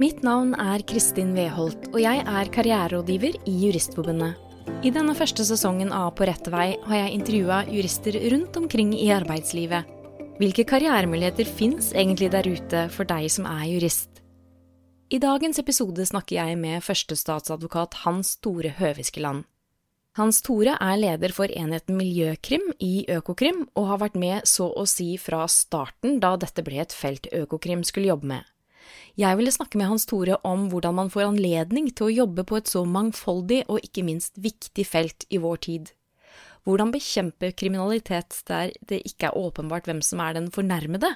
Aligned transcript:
Mitt 0.00 0.22
navn 0.24 0.54
er 0.56 0.80
Kristin 0.88 1.34
Weholt, 1.36 1.90
og 1.90 1.98
jeg 2.00 2.22
er 2.24 2.48
karriererådgiver 2.48 3.34
i 3.44 3.52
Juristforbundet. 3.66 4.38
I 4.80 4.88
denne 4.94 5.12
første 5.12 5.44
sesongen 5.44 5.90
av 5.92 6.14
På 6.16 6.24
rette 6.24 6.48
vei 6.48 6.70
har 6.86 6.96
jeg 7.02 7.18
intervjua 7.18 7.58
jurister 7.68 8.14
rundt 8.32 8.54
omkring 8.56 8.94
i 8.96 9.10
arbeidslivet. 9.12 9.90
Hvilke 10.40 10.64
karrieremuligheter 10.64 11.44
fins 11.44 11.90
egentlig 11.92 12.30
der 12.32 12.48
ute 12.48 12.86
for 12.94 13.04
deg 13.10 13.26
som 13.28 13.44
er 13.50 13.66
jurist? 13.68 14.22
I 15.12 15.20
dagens 15.20 15.60
episode 15.60 16.06
snakker 16.08 16.38
jeg 16.38 16.56
med 16.62 16.80
førstestatsadvokat 16.86 17.98
Hans 18.06 18.38
Tore 18.40 18.70
Høviskeland. 18.78 19.42
Hans 20.16 20.40
Tore 20.40 20.78
er 20.80 20.96
leder 20.96 21.34
for 21.36 21.52
enheten 21.52 22.00
Miljøkrim 22.00 22.72
i 22.80 23.04
Økokrim, 23.18 23.66
og 23.76 23.92
har 23.92 24.00
vært 24.06 24.16
med 24.16 24.48
så 24.48 24.70
å 24.72 24.86
si 24.88 25.10
fra 25.20 25.44
starten 25.44 26.22
da 26.24 26.38
dette 26.40 26.64
ble 26.64 26.80
et 26.86 26.96
felt 26.96 27.28
Økokrim 27.36 27.84
skulle 27.84 28.14
jobbe 28.14 28.32
med. 28.32 28.48
Jeg 29.20 29.36
ville 29.38 29.52
snakke 29.52 29.78
med 29.80 29.90
Hans 29.90 30.06
Tore 30.08 30.38
om 30.46 30.68
hvordan 30.72 30.96
man 30.96 31.10
får 31.12 31.28
anledning 31.28 31.90
til 31.92 32.08
å 32.08 32.14
jobbe 32.24 32.44
på 32.48 32.60
et 32.60 32.70
så 32.70 32.84
mangfoldig 32.88 33.64
og 33.68 33.82
ikke 33.84 34.04
minst 34.06 34.38
viktig 34.40 34.86
felt 34.88 35.26
i 35.28 35.40
vår 35.42 35.60
tid. 35.66 35.90
Hvordan 36.68 36.92
bekjempe 36.92 37.52
kriminalitet 37.56 38.42
der 38.48 38.72
det 38.86 39.00
ikke 39.08 39.30
er 39.30 39.38
åpenbart 39.40 39.88
hvem 39.88 40.02
som 40.04 40.20
er 40.24 40.36
den 40.36 40.50
fornærmede? 40.52 41.14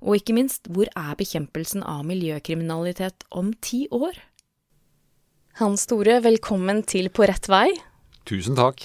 Og 0.00 0.16
ikke 0.16 0.36
minst, 0.36 0.68
hvor 0.72 0.88
er 0.96 1.16
bekjempelsen 1.18 1.84
av 1.84 2.04
miljøkriminalitet 2.08 3.26
om 3.36 3.52
ti 3.60 3.84
år? 3.92 4.16
Hans 5.60 5.84
Tore, 5.90 6.20
velkommen 6.24 6.84
til 6.88 7.10
På 7.12 7.26
rett 7.28 7.50
vei. 7.52 7.68
Tusen 8.28 8.56
takk. 8.56 8.84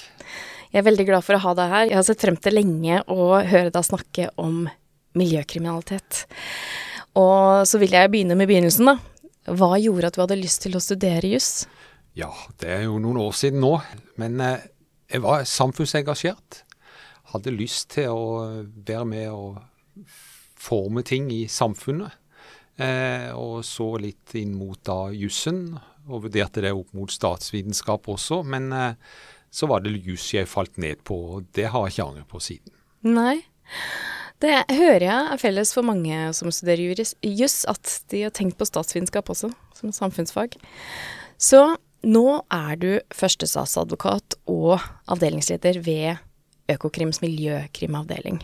Jeg 0.74 0.82
er 0.82 0.88
veldig 0.90 1.06
glad 1.08 1.24
for 1.24 1.38
å 1.38 1.44
ha 1.44 1.54
deg 1.56 1.72
her. 1.72 1.86
Jeg 1.88 1.96
har 1.96 2.08
sett 2.08 2.24
frem 2.26 2.36
til 2.36 2.58
lenge 2.58 3.00
å 3.08 3.38
høre 3.48 3.72
deg 3.72 3.86
snakke 3.88 4.28
om 4.42 4.66
miljøkriminalitet. 5.16 6.26
Og 7.20 7.68
så 7.68 7.80
vil 7.82 7.96
jeg 7.96 8.12
begynne 8.12 8.38
med 8.38 8.50
begynnelsen, 8.50 8.92
da. 8.92 8.98
Hva 9.56 9.76
gjorde 9.78 10.10
at 10.10 10.18
du 10.18 10.24
hadde 10.24 10.40
lyst 10.40 10.64
til 10.66 10.76
å 10.76 10.82
studere 10.84 11.30
juss? 11.30 11.66
Ja, 12.18 12.32
det 12.62 12.72
er 12.72 12.86
jo 12.88 12.98
noen 13.02 13.20
år 13.22 13.36
siden 13.38 13.62
nå. 13.64 13.76
Men 14.20 14.42
eh, 14.42 14.66
jeg 15.12 15.24
var 15.24 15.46
samfunnsengasjert. 15.48 16.64
Hadde 17.34 17.54
lyst 17.54 17.92
til 17.96 18.12
å 18.12 18.28
være 18.88 19.06
med 19.10 19.30
og 19.34 20.06
forme 20.66 21.04
ting 21.06 21.30
i 21.34 21.46
samfunnet. 21.52 22.16
Eh, 22.76 23.30
og 23.38 23.62
så 23.68 23.94
litt 24.02 24.34
inn 24.36 24.56
mot 24.58 24.80
da 24.84 25.08
jussen, 25.16 25.78
og 26.10 26.26
vurderte 26.26 26.64
det 26.66 26.74
opp 26.76 26.92
mot 26.98 27.12
statsvitenskap 27.12 28.10
også. 28.12 28.42
Men 28.48 28.72
eh, 28.76 28.98
så 29.56 29.70
var 29.72 29.84
det 29.86 29.96
juss 30.04 30.32
jeg 30.34 30.50
falt 30.52 30.80
ned 30.82 31.06
på, 31.08 31.20
og 31.38 31.52
det 31.56 31.70
har 31.72 31.86
jeg 31.86 31.96
ikke 31.96 32.10
angret 32.10 32.32
på 32.32 32.44
siden. 32.44 32.76
Nei. 33.08 33.38
Det 34.44 34.52
hører 34.68 35.06
jeg 35.06 35.28
er 35.32 35.40
felles 35.40 35.72
for 35.74 35.88
mange 35.88 36.16
som 36.36 36.52
studerer 36.52 37.00
juss, 37.24 37.62
at 37.72 38.00
de 38.12 38.26
har 38.26 38.34
tenkt 38.36 38.58
på 38.60 38.68
statsvitenskap 38.68 39.30
også, 39.32 39.52
som 39.78 39.94
samfunnsfag. 39.96 40.58
Så 41.40 41.62
nå 42.06 42.26
er 42.54 42.76
du 42.82 42.90
førstestatsadvokat 43.16 44.38
og 44.52 44.84
avdelingsleder 45.12 45.80
ved 45.86 46.20
Økokrims 46.70 47.22
miljøkrimavdeling. 47.24 48.42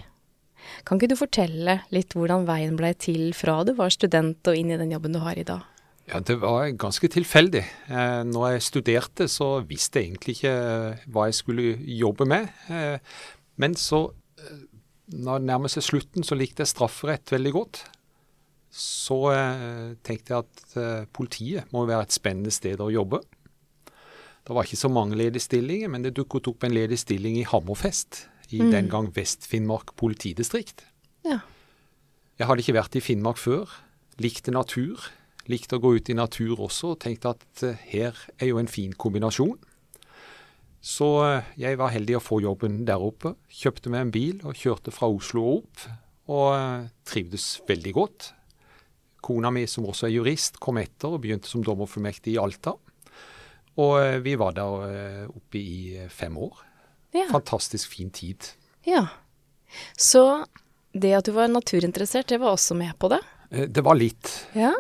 Kan 0.86 0.98
ikke 0.98 1.11
du 1.11 1.17
fortelle 1.20 1.80
litt 1.94 2.16
hvordan 2.16 2.48
veien 2.48 2.78
blei 2.80 2.94
til 2.95 3.31
fra 3.38 3.59
du 3.67 3.73
var 3.78 3.92
student 3.94 4.48
og 4.48 4.58
inn 4.58 4.72
i 4.72 4.80
den 4.80 4.94
jobben 4.94 5.16
du 5.16 5.22
har 5.23 5.38
i 5.38 5.45
dag? 5.45 5.66
Ja, 6.09 6.20
Det 6.20 6.39
var 6.42 6.70
ganske 6.76 7.08
tilfeldig. 7.08 7.64
Eh, 7.89 8.23
når 8.28 8.48
jeg 8.53 8.64
studerte, 8.67 9.28
så 9.28 9.61
visste 9.67 10.00
jeg 10.00 10.11
egentlig 10.11 10.36
ikke 10.38 10.55
hva 11.08 11.28
jeg 11.30 11.38
skulle 11.38 11.78
jobbe 11.80 12.26
med. 12.26 12.50
Eh, 12.70 12.98
men 13.58 13.76
så 13.76 14.09
når 15.12 15.42
det 15.42 15.50
nærmer 15.50 15.72
seg 15.72 15.86
slutten, 15.86 16.26
så 16.26 16.38
likte 16.38 16.64
jeg 16.64 16.72
strafferett 16.72 17.34
veldig 17.34 17.52
godt. 17.56 17.84
Så 18.72 19.17
eh, 19.34 19.94
tenkte 20.06 20.34
jeg 20.34 20.45
at 20.45 20.76
eh, 20.80 21.08
politiet 21.11 21.72
må 21.76 21.83
være 21.89 22.08
et 22.08 22.16
spennende 22.16 22.54
sted 22.55 22.80
å 22.80 22.92
jobbe. 22.94 23.20
Det 24.42 24.55
var 24.55 24.66
ikke 24.66 24.80
så 24.80 24.89
mange 24.92 25.17
ledige 25.20 25.44
stillinger, 25.44 25.92
men 25.92 26.05
det 26.05 26.16
dukket 26.17 26.50
opp 26.50 26.64
en 26.66 26.73
ledig 26.73 26.98
stilling 27.04 27.38
i 27.42 27.48
Hammerfest. 27.48 28.26
I 28.52 28.60
mm. 28.64 28.71
den 28.73 28.88
gang 28.92 29.10
Vest-Finnmark 29.16 29.94
politidistrikt. 30.00 30.83
Ja. 31.27 31.39
Jeg 32.39 32.50
hadde 32.50 32.64
ikke 32.64 32.80
vært 32.80 32.98
i 32.98 33.04
Finnmark 33.04 33.39
før. 33.39 33.70
Likte 34.20 34.52
natur. 34.52 35.04
Likte 35.52 35.77
å 35.77 35.83
gå 35.83 35.94
ut 35.98 36.10
i 36.11 36.17
natur 36.17 36.60
også, 36.64 36.95
og 36.95 37.04
tenkte 37.04 37.36
at 37.36 37.64
eh, 37.67 37.83
her 37.94 38.17
er 38.39 38.52
jo 38.52 38.60
en 38.61 38.71
fin 38.71 38.95
kombinasjon. 38.95 39.60
Så 40.81 41.08
eh, 41.27 41.49
jeg 41.61 41.77
var 41.77 41.93
heldig 41.93 42.17
å 42.17 42.23
få 42.23 42.42
jobben 42.42 42.81
der 42.89 43.02
oppe. 43.02 43.36
Kjøpte 43.53 43.92
meg 43.93 44.08
en 44.08 44.14
bil 44.14 44.39
og 44.42 44.58
kjørte 44.58 44.93
fra 44.93 45.09
Oslo 45.14 45.45
opp, 45.59 45.83
og 46.33 46.47
eh, 46.58 46.87
trivdes 47.08 47.45
veldig 47.69 47.93
godt. 47.95 48.31
Kona 49.21 49.52
mi, 49.53 49.67
som 49.70 49.86
også 49.86 50.08
er 50.09 50.15
jurist, 50.15 50.58
kom 50.61 50.81
etter 50.81 51.14
og 51.14 51.21
begynte 51.21 51.49
som 51.49 51.61
dommerfullmektig 51.65 52.33
i 52.33 52.41
Alta. 52.41 52.73
Og 53.77 53.93
eh, 54.02 54.17
vi 54.25 54.33
var 54.41 54.58
der 54.58 55.30
oppe 55.30 55.61
i 55.61 56.02
fem 56.09 56.41
år. 56.41 56.65
Ja. 57.14 57.27
Fantastisk 57.30 57.93
fin 57.93 58.09
tid. 58.09 58.49
Ja. 58.87 59.05
Så 59.93 60.23
det 60.97 61.14
at 61.14 61.30
du 61.30 61.36
var 61.36 61.52
naturinteressert, 61.52 62.31
det 62.31 62.41
var 62.41 62.58
også 62.58 62.75
med 62.75 62.97
på 62.99 63.11
det? 63.14 63.21
Det 63.70 63.83
var 63.83 63.99
litt. 63.99 64.31
Ja. 64.55 64.71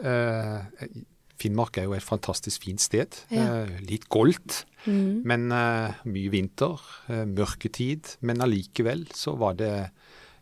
Finnmark 1.41 1.79
er 1.81 1.89
jo 1.89 1.95
et 1.97 2.05
fantastisk 2.05 2.67
fint 2.67 2.81
sted. 2.81 3.17
Ja. 3.33 3.65
litt 3.87 4.07
goldt. 4.13 4.63
Mm. 4.85 5.21
Men 5.27 5.51
uh, 5.53 5.97
mye 6.09 6.31
vinter, 6.33 6.81
uh, 7.09 7.25
mørketid. 7.29 8.15
Men 8.21 8.43
allikevel 8.45 9.07
så 9.17 9.35
var 9.41 9.57
det 9.59 9.73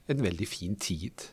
en 0.10 0.24
veldig 0.24 0.48
fin 0.48 0.76
tid. 0.80 1.30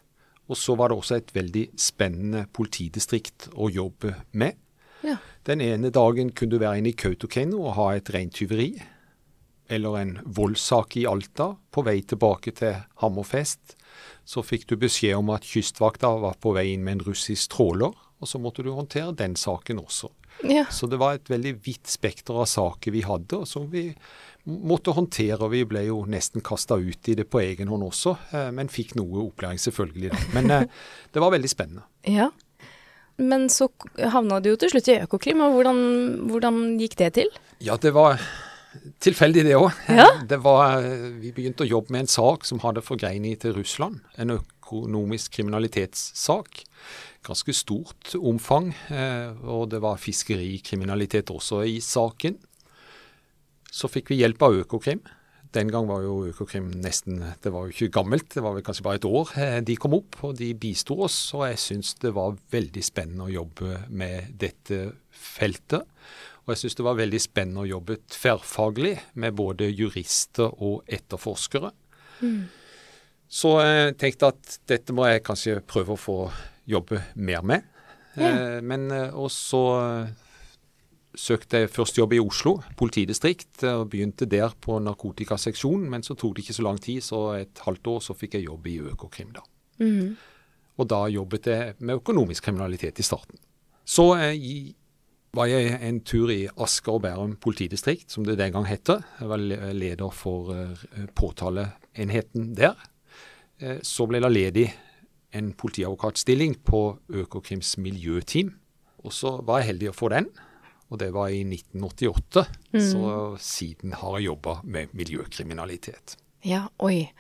Og 0.47 0.59
så 0.59 0.77
var 0.79 0.91
det 0.91 0.99
også 1.01 1.19
et 1.19 1.33
veldig 1.35 1.65
spennende 1.81 2.47
politidistrikt 2.55 3.49
å 3.55 3.71
jobbe 3.73 4.15
med. 4.39 4.59
Ja. 5.07 5.19
Den 5.47 5.63
ene 5.63 5.93
dagen 5.95 6.33
kunne 6.35 6.57
du 6.57 6.63
være 6.63 6.81
inne 6.81 6.93
i 6.93 6.99
Kautokeino 6.99 7.65
og 7.65 7.77
ha 7.79 7.89
et 7.97 8.11
reintyveri. 8.15 8.71
Eller 9.71 9.99
en 9.99 10.13
voldssak 10.23 10.97
i 11.01 11.07
Alta. 11.11 11.53
På 11.75 11.83
vei 11.87 11.99
tilbake 12.07 12.55
til 12.59 12.79
Hammerfest 13.03 13.77
så 14.27 14.43
fikk 14.43 14.67
du 14.71 14.77
beskjed 14.81 15.17
om 15.19 15.31
at 15.35 15.47
Kystvakta 15.47 16.11
var 16.23 16.39
på 16.43 16.53
vei 16.57 16.69
inn 16.73 16.85
med 16.87 16.99
en 16.99 17.07
russisk 17.11 17.55
tråler. 17.55 17.95
Og 18.27 18.31
så 18.31 18.43
måtte 18.43 18.67
du 18.67 18.73
håndtere 18.75 19.15
den 19.15 19.37
saken 19.39 19.79
også. 19.85 20.11
Ja. 20.43 20.67
Så 20.71 20.89
det 20.91 20.99
var 20.99 21.17
et 21.17 21.31
veldig 21.31 21.55
vidt 21.65 21.87
spekter 21.89 22.43
av 22.43 22.49
saker 22.51 22.93
vi 22.93 23.05
hadde, 23.07 23.39
og 23.39 23.47
som 23.49 23.69
vi 23.71 23.93
måtte 24.47 24.95
håndtere. 24.95 25.39
og 25.45 25.53
Vi 25.55 25.63
ble 25.69 25.85
jo 25.89 26.01
nesten 26.11 26.45
kasta 26.45 26.75
ut 26.75 27.09
i 27.09 27.15
det 27.19 27.29
på 27.31 27.41
egen 27.45 27.71
hånd 27.71 27.87
også, 27.87 28.17
eh, 28.33 28.51
men 28.55 28.73
fikk 28.73 28.97
noe 28.99 29.29
opplæring 29.29 29.63
selvfølgelig. 29.63 30.11
Da. 30.11 30.25
Men 30.35 30.51
eh, 30.51 30.67
det 31.15 31.23
var 31.23 31.35
veldig 31.35 31.53
spennende. 31.53 31.87
Ja. 32.03 32.33
Men 33.17 33.47
så 33.49 33.71
havna 33.97 34.43
du 34.45 34.51
jo 34.51 34.59
til 34.61 34.75
slutt 34.75 34.91
i 34.93 34.99
Økokrim, 35.01 35.41
og 35.47 35.55
hvordan, 35.57 35.79
hvordan 36.29 36.61
gikk 36.83 36.99
det 37.01 37.15
til? 37.17 37.31
Ja, 37.65 37.79
det 37.81 37.95
var 37.97 38.21
tilfeldig 39.01 39.47
det 39.47 39.57
òg. 39.57 39.71
Ja? 39.89 40.11
Vi 41.23 41.33
begynte 41.33 41.65
å 41.65 41.71
jobbe 41.71 41.95
med 41.95 42.05
en 42.05 42.13
sak 42.13 42.45
som 42.45 42.61
hadde 42.61 42.85
forgreining 42.85 43.39
til 43.41 43.57
Russland. 43.57 44.03
En 44.21 44.35
økonomisk 44.37 45.39
kriminalitetssak 45.39 46.67
ganske 47.27 47.55
stort 47.57 48.15
omfang. 48.19 48.73
Eh, 48.91 49.33
og 49.45 49.71
det 49.73 49.83
var 49.85 50.01
fiskerikriminalitet 50.01 51.33
også 51.35 51.63
i 51.67 51.79
saken. 51.85 52.39
Så 53.73 53.91
fikk 53.93 54.13
vi 54.13 54.23
hjelp 54.23 54.43
av 54.47 54.59
Økokrim. 54.63 55.03
Den 55.57 55.71
gang 55.73 55.87
var 55.89 56.03
jo 56.05 56.27
Økokrim 56.29 56.69
nesten 56.83 57.21
Det 57.43 57.53
var 57.55 57.67
jo 57.67 57.73
ikke 57.73 57.95
gammelt, 57.95 58.29
det 58.35 58.43
var 58.45 58.57
vel 58.57 58.65
kanskje 58.67 58.85
bare 58.85 59.01
et 59.01 59.09
år. 59.09 59.33
Eh, 59.41 59.59
de 59.65 59.77
kom 59.81 59.97
opp, 59.97 60.19
og 60.27 60.37
de 60.39 60.53
bisto 60.55 60.99
oss. 61.07 61.19
Og 61.37 61.47
jeg 61.49 61.61
syns 61.63 61.95
det 62.03 62.15
var 62.17 62.39
veldig 62.53 62.85
spennende 62.85 63.29
å 63.29 63.35
jobbe 63.35 63.83
med 63.89 64.35
dette 64.39 64.93
feltet. 65.11 65.87
Og 66.47 66.55
jeg 66.55 66.63
syns 66.63 66.79
det 66.79 66.87
var 66.87 67.01
veldig 67.01 67.21
spennende 67.23 67.65
å 67.65 67.71
jobbe 67.71 67.99
tverrfaglig 68.13 68.95
med 69.19 69.35
både 69.35 69.67
jurister 69.73 70.53
og 70.63 70.85
etterforskere. 70.87 71.73
Mm. 72.23 72.45
Så 73.27 73.57
jeg 73.59 73.97
tenkte 73.99 74.31
at 74.31 74.59
dette 74.71 74.95
må 74.95 75.09
jeg 75.09 75.25
kanskje 75.27 75.59
prøve 75.67 75.97
å 75.97 76.01
få 76.01 76.19
jobbe 76.67 77.03
mer 77.15 77.43
med. 77.47 77.67
Ja. 78.17 78.31
Eh, 78.31 78.63
men 78.63 78.91
eh, 78.91 79.11
Og 79.15 79.31
så 79.33 79.65
søkte 81.17 81.63
jeg 81.63 81.73
først 81.73 81.97
jobb 81.97 82.13
i 82.13 82.21
Oslo 82.21 82.59
politidistrikt, 82.77 83.63
eh, 83.65 83.81
og 83.81 83.91
begynte 83.93 84.29
der 84.29 84.55
på 84.61 84.79
narkotikaseksjonen. 84.85 85.89
Men 85.93 86.05
så 86.07 86.17
tok 86.17 86.37
det 86.37 86.47
ikke 86.47 86.59
så 86.59 86.67
lang 86.67 86.81
tid, 86.83 87.05
så 87.05 87.27
et 87.41 87.63
halvt 87.65 87.93
år 87.95 88.01
så 88.09 88.17
fikk 88.17 88.39
jeg 88.39 88.49
jobb 88.49 88.67
i 88.73 88.79
Økokrim 88.93 89.35
da. 89.37 89.45
Mm. 89.81 90.17
Og 90.77 90.89
da 90.89 91.07
jobbet 91.09 91.47
jeg 91.49 91.77
med 91.79 92.03
økonomisk 92.03 92.45
kriminalitet 92.49 92.99
i 93.01 93.07
starten. 93.07 93.39
Så 93.87 94.11
i, 94.35 94.75
var 95.37 95.49
jeg 95.49 95.79
en 95.87 96.01
tur 96.05 96.29
i 96.33 96.43
Asker 96.49 96.99
og 96.99 97.05
Bærum 97.05 97.37
politidistrikt, 97.41 98.11
som 98.13 98.27
det 98.27 98.37
den 98.37 98.53
gang 98.53 98.67
het. 98.69 98.91
Jeg 98.91 99.29
var 99.31 99.41
leder 99.41 100.11
for 100.13 100.53
påtaleenheten 101.17 102.51
der. 102.59 102.75
Så 103.87 104.05
ble 104.11 104.21
det 104.21 104.33
ledig 104.35 104.67
en 105.37 105.53
politiadvokatstilling 105.59 106.59
på 106.67 106.83
Økokrims 107.23 107.77
miljøteam. 107.83 108.55
Og 109.07 109.15
så 109.15 109.37
var 109.47 109.63
jeg 109.63 109.75
heldig 109.75 109.91
å 109.93 109.97
få 109.97 110.11
den, 110.15 110.29
og 110.91 111.01
det 111.03 111.13
var 111.15 111.31
i 111.35 111.43
1988. 111.45 112.47
Mm. 112.75 112.85
Så 112.91 113.09
siden 113.43 113.97
har 114.01 114.19
jeg 114.19 114.31
jobba 114.31 114.61
med 114.65 114.95
miljøkriminalitet. 114.97 116.17
Ja, 116.47 116.69
oi. 116.83 117.11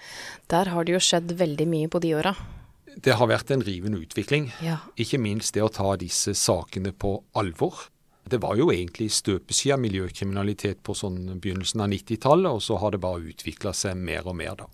Der 0.50 0.70
har 0.70 0.86
det 0.86 0.94
jo 0.96 1.02
skjedd 1.02 1.34
veldig 1.38 1.66
mye 1.70 1.90
på 1.90 2.00
de 2.02 2.14
åra. 2.18 2.34
Det 2.96 3.16
har 3.18 3.28
vært 3.28 3.50
en 3.52 3.64
rivende 3.64 4.00
utvikling. 4.00 4.48
Ja. 4.64 4.78
Ikke 4.96 5.20
minst 5.20 5.56
det 5.56 5.64
å 5.64 5.72
ta 5.72 5.92
disse 6.00 6.32
sakene 6.38 6.94
på 6.96 7.18
alvor. 7.36 7.88
Det 8.26 8.40
var 8.42 8.56
jo 8.58 8.70
egentlig 8.72 9.10
støpeskya 9.14 9.76
miljøkriminalitet 9.78 10.80
på 10.86 10.96
sånn 10.98 11.36
begynnelsen 11.42 11.84
av 11.84 11.92
90-tallet, 11.92 12.48
og 12.58 12.62
så 12.64 12.78
har 12.82 12.94
det 12.94 13.02
bare 13.02 13.28
utvikla 13.30 13.74
seg 13.76 13.98
mer 14.00 14.26
og 14.26 14.38
mer, 14.38 14.56
da. 14.58 14.66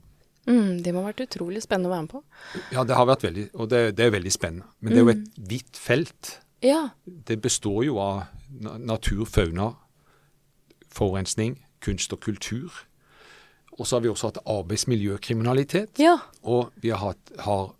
Mm, 0.46 0.82
det 0.82 0.92
må 0.94 1.02
ha 1.04 1.12
vært 1.12 1.22
utrolig 1.28 1.62
spennende 1.62 1.90
å 1.90 1.94
være 1.94 2.06
med 2.06 2.10
på. 2.10 2.22
Ja, 2.74 2.82
det 2.88 2.96
har 2.98 3.06
vært 3.06 3.22
veldig, 3.28 3.44
og 3.54 3.68
det, 3.70 3.82
det 3.98 4.06
er 4.06 4.14
veldig 4.16 4.32
spennende. 4.34 4.66
Men 4.80 4.92
det 4.92 4.98
er 4.98 5.04
jo 5.06 5.12
et 5.14 5.42
hvitt 5.52 5.78
felt. 5.78 6.32
Ja. 6.62 6.80
Det 7.06 7.40
består 7.42 7.84
jo 7.86 7.98
av 8.02 8.24
na- 8.62 8.78
natur, 8.78 9.24
fauna, 9.26 9.72
forurensning, 10.92 11.60
kunst 11.82 12.12
og 12.12 12.20
kultur. 12.26 12.82
Og 13.78 13.86
så 13.88 13.96
har 13.96 14.02
vi 14.04 14.10
også 14.12 14.28
hatt 14.32 14.42
arbeidsmiljøkriminalitet. 14.52 15.96
Ja. 16.02 16.18
Og 16.44 16.74
vi 16.82 16.90
har 16.92 17.00
hatt 17.14 17.32
har 17.46 17.70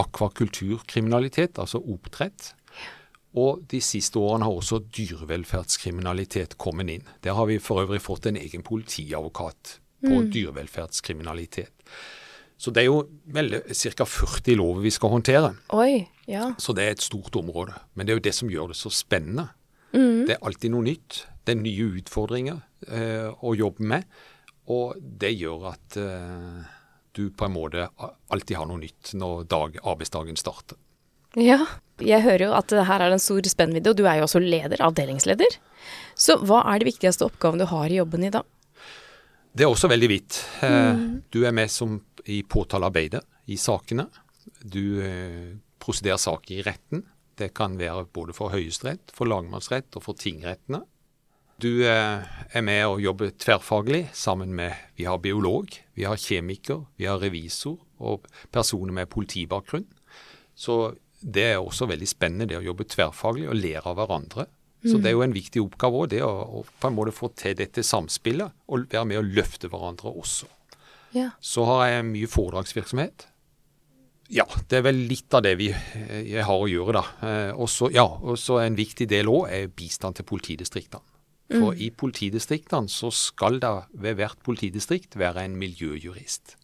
akvakulturkriminalitet, 0.00 1.58
altså 1.60 1.82
oppdrett. 1.82 2.54
Og 3.36 3.62
de 3.68 3.80
siste 3.80 4.20
årene 4.20 4.44
har 4.48 4.56
også 4.56 4.80
dyrevelferdskriminalitet 4.92 6.56
kommet 6.60 6.90
inn. 6.92 7.06
Der 7.24 7.36
har 7.36 7.46
vi 7.48 7.58
for 7.62 7.82
øvrig 7.84 8.00
fått 8.04 8.26
en 8.28 8.36
egen 8.36 8.62
politiadvokat 8.64 9.78
på 10.02 10.20
dyrevelferdskriminalitet. 10.34 11.72
Så 12.62 12.70
det 12.70 12.84
er 12.84 12.90
jo 12.90 13.02
ca. 13.74 14.06
40 14.06 14.58
lover 14.60 14.84
vi 14.84 14.92
skal 14.94 15.10
håndtere. 15.16 15.54
Oi. 15.74 16.04
Ja. 16.30 16.52
Så 16.62 16.74
det 16.78 16.84
er 16.84 16.94
et 16.94 17.02
stort 17.02 17.34
område. 17.38 17.74
Men 17.94 18.06
det 18.06 18.14
er 18.14 18.20
jo 18.20 18.26
det 18.28 18.34
som 18.36 18.50
gjør 18.52 18.70
det 18.70 18.78
så 18.78 18.92
spennende. 18.94 19.48
Det 19.92 20.36
er 20.36 20.44
alltid 20.46 20.72
noe 20.72 20.86
nytt. 20.86 21.24
Det 21.42 21.56
er 21.56 21.60
nye 21.60 21.88
utfordringer 21.98 22.60
eh, 22.88 23.28
å 23.28 23.54
jobbe 23.58 23.88
med. 23.90 24.06
Og 24.72 24.94
det 25.00 25.32
gjør 25.34 25.72
at 25.72 25.98
eh, 26.00 26.62
du 27.18 27.26
på 27.34 27.48
en 27.48 27.56
måte 27.56 27.88
alltid 28.32 28.56
har 28.56 28.68
noe 28.70 28.80
nytt 28.80 29.12
når 29.18 29.44
dag, 29.50 29.76
arbeidsdagen 29.82 30.38
starter. 30.40 30.78
Ja. 31.38 31.64
Jeg 32.02 32.24
hører 32.24 32.48
jo 32.48 32.54
at 32.56 32.72
her 32.72 33.02
er 33.02 33.12
det 33.12 33.18
en 33.18 33.22
stor 33.22 33.46
spennvidde, 33.46 33.92
og 33.92 33.98
du 33.98 34.06
er 34.08 34.18
jo 34.18 34.26
også 34.26 34.40
leder, 34.42 34.80
avdelingsleder. 34.82 35.58
Så 36.18 36.38
hva 36.42 36.62
er 36.72 36.80
de 36.80 36.88
viktigste 36.88 37.26
oppgavene 37.28 37.62
du 37.62 37.70
har 37.70 37.92
i 37.92 38.00
jobben 38.00 38.26
i 38.26 38.32
dag? 38.32 38.46
Det 39.52 39.66
er 39.66 39.70
også 39.70 39.90
veldig 39.92 40.08
vidt. 40.08 40.38
Mm. 40.64 41.22
Du 41.32 41.42
er 41.44 41.52
med 41.52 41.70
som 41.70 41.98
i 42.32 42.40
påtalearbeidet 42.42 43.20
i 43.52 43.58
sakene. 43.60 44.06
Du 44.62 45.02
eh, 45.04 45.52
prosederer 45.82 46.20
saker 46.20 46.54
i 46.56 46.64
retten. 46.64 47.04
Det 47.36 47.52
kan 47.56 47.76
være 47.80 48.06
både 48.12 48.34
for 48.36 48.52
Høyesterett, 48.54 49.12
for 49.14 49.28
lagmannsrett 49.28 49.92
og 49.98 50.06
for 50.06 50.18
tingrettene. 50.18 50.82
Du 51.62 51.84
eh, 51.84 52.24
er 52.24 52.64
med 52.64 52.84
og 52.88 53.02
jobber 53.02 53.34
tverrfaglig 53.38 54.06
sammen 54.16 54.54
med 54.56 54.72
Vi 54.96 55.04
har 55.04 55.20
biolog, 55.22 55.68
vi 55.94 56.08
har 56.08 56.16
kjemiker, 56.16 56.86
vi 56.96 57.06
har 57.06 57.20
revisor 57.22 57.76
og 58.02 58.26
personer 58.50 58.92
med 58.92 59.10
politibakgrunn. 59.12 59.86
Så 60.54 60.94
det 61.22 61.44
er 61.52 61.60
også 61.60 61.86
veldig 61.86 62.08
spennende 62.08 62.48
det 62.50 62.58
å 62.58 62.66
jobbe 62.66 62.88
tverrfaglig 62.90 63.46
og 63.50 63.60
lære 63.60 63.86
av 63.86 64.00
hverandre. 64.00 64.48
Så 64.82 64.98
det 64.98 65.12
er 65.12 65.14
jo 65.14 65.22
en 65.22 65.34
viktig 65.34 65.62
oppgave 65.62 66.00
òg, 66.00 66.08
det 66.10 66.22
å, 66.26 66.62
på 66.66 66.88
en 66.88 66.96
måte 66.96 67.14
få 67.14 67.30
til 67.38 67.54
dette 67.58 67.84
samspillet 67.86 68.50
og 68.66 68.88
være 68.90 69.06
med 69.06 69.20
å 69.20 69.26
løfte 69.26 69.70
hverandre 69.70 70.10
også. 70.10 70.48
Ja. 71.14 71.28
Så 71.44 71.66
har 71.68 71.84
jeg 71.86 72.08
mye 72.08 72.30
foredragsvirksomhet. 72.30 73.28
Ja, 74.32 74.46
det 74.70 74.78
er 74.80 74.86
vel 74.86 75.02
litt 75.10 75.34
av 75.36 75.44
det 75.44 75.52
vi 75.60 75.68
eh, 75.70 76.22
jeg 76.32 76.46
har 76.48 76.56
å 76.56 76.70
gjøre, 76.70 76.98
da. 76.98 77.04
Også, 77.52 77.62
Og 77.62 77.70
så 77.70 77.90
ja, 77.94 78.06
og 78.08 78.38
så 78.40 78.58
en 78.62 78.78
viktig 78.78 79.06
del 79.10 79.30
òg 79.30 79.50
er 79.52 79.72
bistand 79.76 80.18
til 80.18 80.28
politidistriktene. 80.28 81.04
For 81.52 81.76
i 81.76 81.90
politidistriktene 81.92 82.88
så 82.88 83.10
skal 83.12 83.58
det 83.60 83.70
ved 84.00 84.16
hvert 84.16 84.38
politidistrikt 84.46 85.18
være 85.20 85.44
en 85.44 85.58
miljøjurist. 85.60 86.56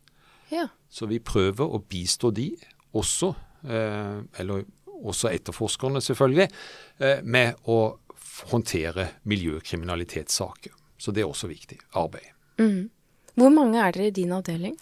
Ja. 0.48 0.68
Så 0.88 1.08
vi 1.10 1.20
prøver 1.20 1.68
å 1.68 1.82
bistå 1.84 2.30
de 2.32 2.50
også, 2.96 3.34
eh, 3.68 4.22
eller 4.40 4.64
også 4.98 5.28
etterforskerne 5.28 6.00
selvfølgelig, 6.00 6.48
eh, 7.00 7.20
med 7.22 7.54
å 7.66 7.98
håndtere 8.46 9.08
miljøkriminalitetssaker. 9.24 10.72
Så 10.98 11.12
det 11.14 11.22
er 11.22 11.28
også 11.30 11.48
viktig 11.48 11.78
arbeid. 11.94 12.32
Hvor 13.38 13.50
mange 13.54 13.78
er 13.78 13.92
dere 13.92 14.06
i 14.08 14.10
din 14.10 14.32
avdeling? 14.34 14.76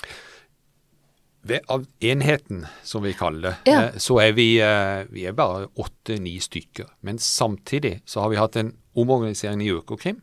Ved 1.46 1.60
av 1.70 1.84
enheten, 2.02 2.64
som 2.82 3.02
vi 3.04 3.12
kaller 3.14 3.40
det, 3.50 3.56
Ja. 3.72 3.82
eh, 3.88 3.98
så 3.98 4.18
er 4.20 4.32
vi, 4.32 4.58
eh, 4.60 5.04
vi 5.10 5.26
er 5.26 5.32
bare 5.32 5.68
åtte-ni 5.76 6.38
stykker. 6.40 6.88
Men 7.02 7.18
samtidig 7.18 8.00
så 8.04 8.20
har 8.22 8.30
vi 8.30 8.36
hatt 8.36 8.56
en 8.56 8.76
omorganisering 8.96 9.60
i 9.62 9.70
Økokrim 9.70 10.22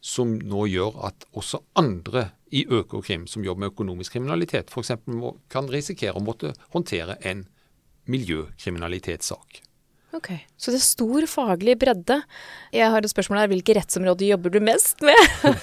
som 0.00 0.38
nå 0.38 0.66
gjør 0.66 1.04
at 1.04 1.24
også 1.34 1.60
andre 1.76 2.32
i 2.50 2.64
Økokrim 2.66 3.26
som 3.28 3.42
jobber 3.44 3.60
med 3.60 3.72
økonomisk 3.72 4.12
kriminalitet, 4.12 4.70
f.eks. 4.70 4.92
kan 5.50 5.68
risikere 5.68 6.14
å 6.14 6.24
måtte 6.24 6.54
håndtere 6.72 7.16
en 7.24 7.46
miljøkriminalitetssak. 8.08 9.60
Ok, 10.12 10.28
Så 10.60 10.70
det 10.74 10.76
er 10.76 10.84
stor 10.84 11.24
faglig 11.30 11.74
bredde. 11.80 12.18
Jeg 12.74 12.90
har 12.92 13.00
et 13.00 13.08
spørsmål 13.12 13.38
her. 13.40 13.48
Hvilke 13.48 13.76
rettsområder 13.78 14.26
jobber 14.28 14.52
du 14.52 14.58
mest 14.60 15.00
med? 15.00 15.16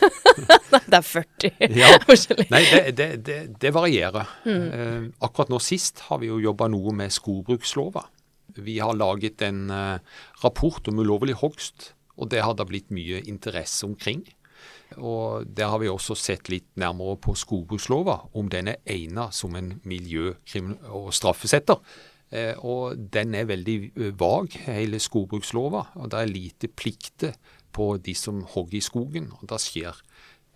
Nei, 0.74 0.80
det 0.90 0.98
er 0.98 1.06
40 1.06 1.51
Ja. 1.78 1.92
forskjellige. 2.10 2.50
Nei, 2.56 2.63
det, 2.72 2.96
det, 2.98 3.07
det, 3.28 3.38
det 3.62 3.74
varierer. 3.75 4.31
Eh, 4.50 5.06
akkurat 5.22 5.54
nå 5.54 5.60
sist 5.62 6.01
har 6.10 6.22
vi 6.24 6.31
jo 6.31 6.40
jobba 6.42 6.66
noe 6.74 6.96
med 6.98 7.13
skogbrukslova. 7.13 8.07
Vi 8.57 8.80
har 8.81 8.98
laget 8.98 9.46
en 9.46 9.69
eh, 9.69 10.01
rapport 10.42 10.90
om 10.90 10.98
ulovlig 11.06 11.38
hogst, 11.44 11.92
og 12.18 12.31
det 12.34 12.42
har 12.42 12.57
da 12.57 12.66
blitt 12.68 12.90
mye 12.90 13.22
interesse 13.30 13.86
omkring. 13.86 14.25
Og 14.98 15.45
Der 15.45 15.69
har 15.69 15.78
vi 15.80 15.88
også 15.94 16.16
sett 16.18 16.50
litt 16.50 16.66
nærmere 16.81 17.19
på 17.22 17.36
skogbrukslova, 17.38 18.24
om 18.34 18.50
den 18.50 18.74
er 18.74 18.81
egnet 18.90 19.38
som 19.38 19.54
en 19.56 19.75
miljø- 19.86 20.34
og 20.90 21.13
straffesetter. 21.13 21.78
Eh, 22.31 22.54
og 22.62 22.98
den 23.14 23.34
er 23.36 23.48
veldig 23.50 23.78
eh, 23.90 24.12
vag, 24.20 24.54
hele 24.68 25.00
skogbrukslova. 25.02 25.86
Og 26.02 26.12
det 26.12 26.20
er 26.20 26.30
lite 26.30 26.70
plikter 26.70 27.38
på 27.74 27.96
de 27.98 28.14
som 28.18 28.44
hogger 28.54 28.78
i 28.78 28.86
skogen. 28.86 29.31
Og 29.40 29.50
det 29.50 29.62
skjer 29.64 30.02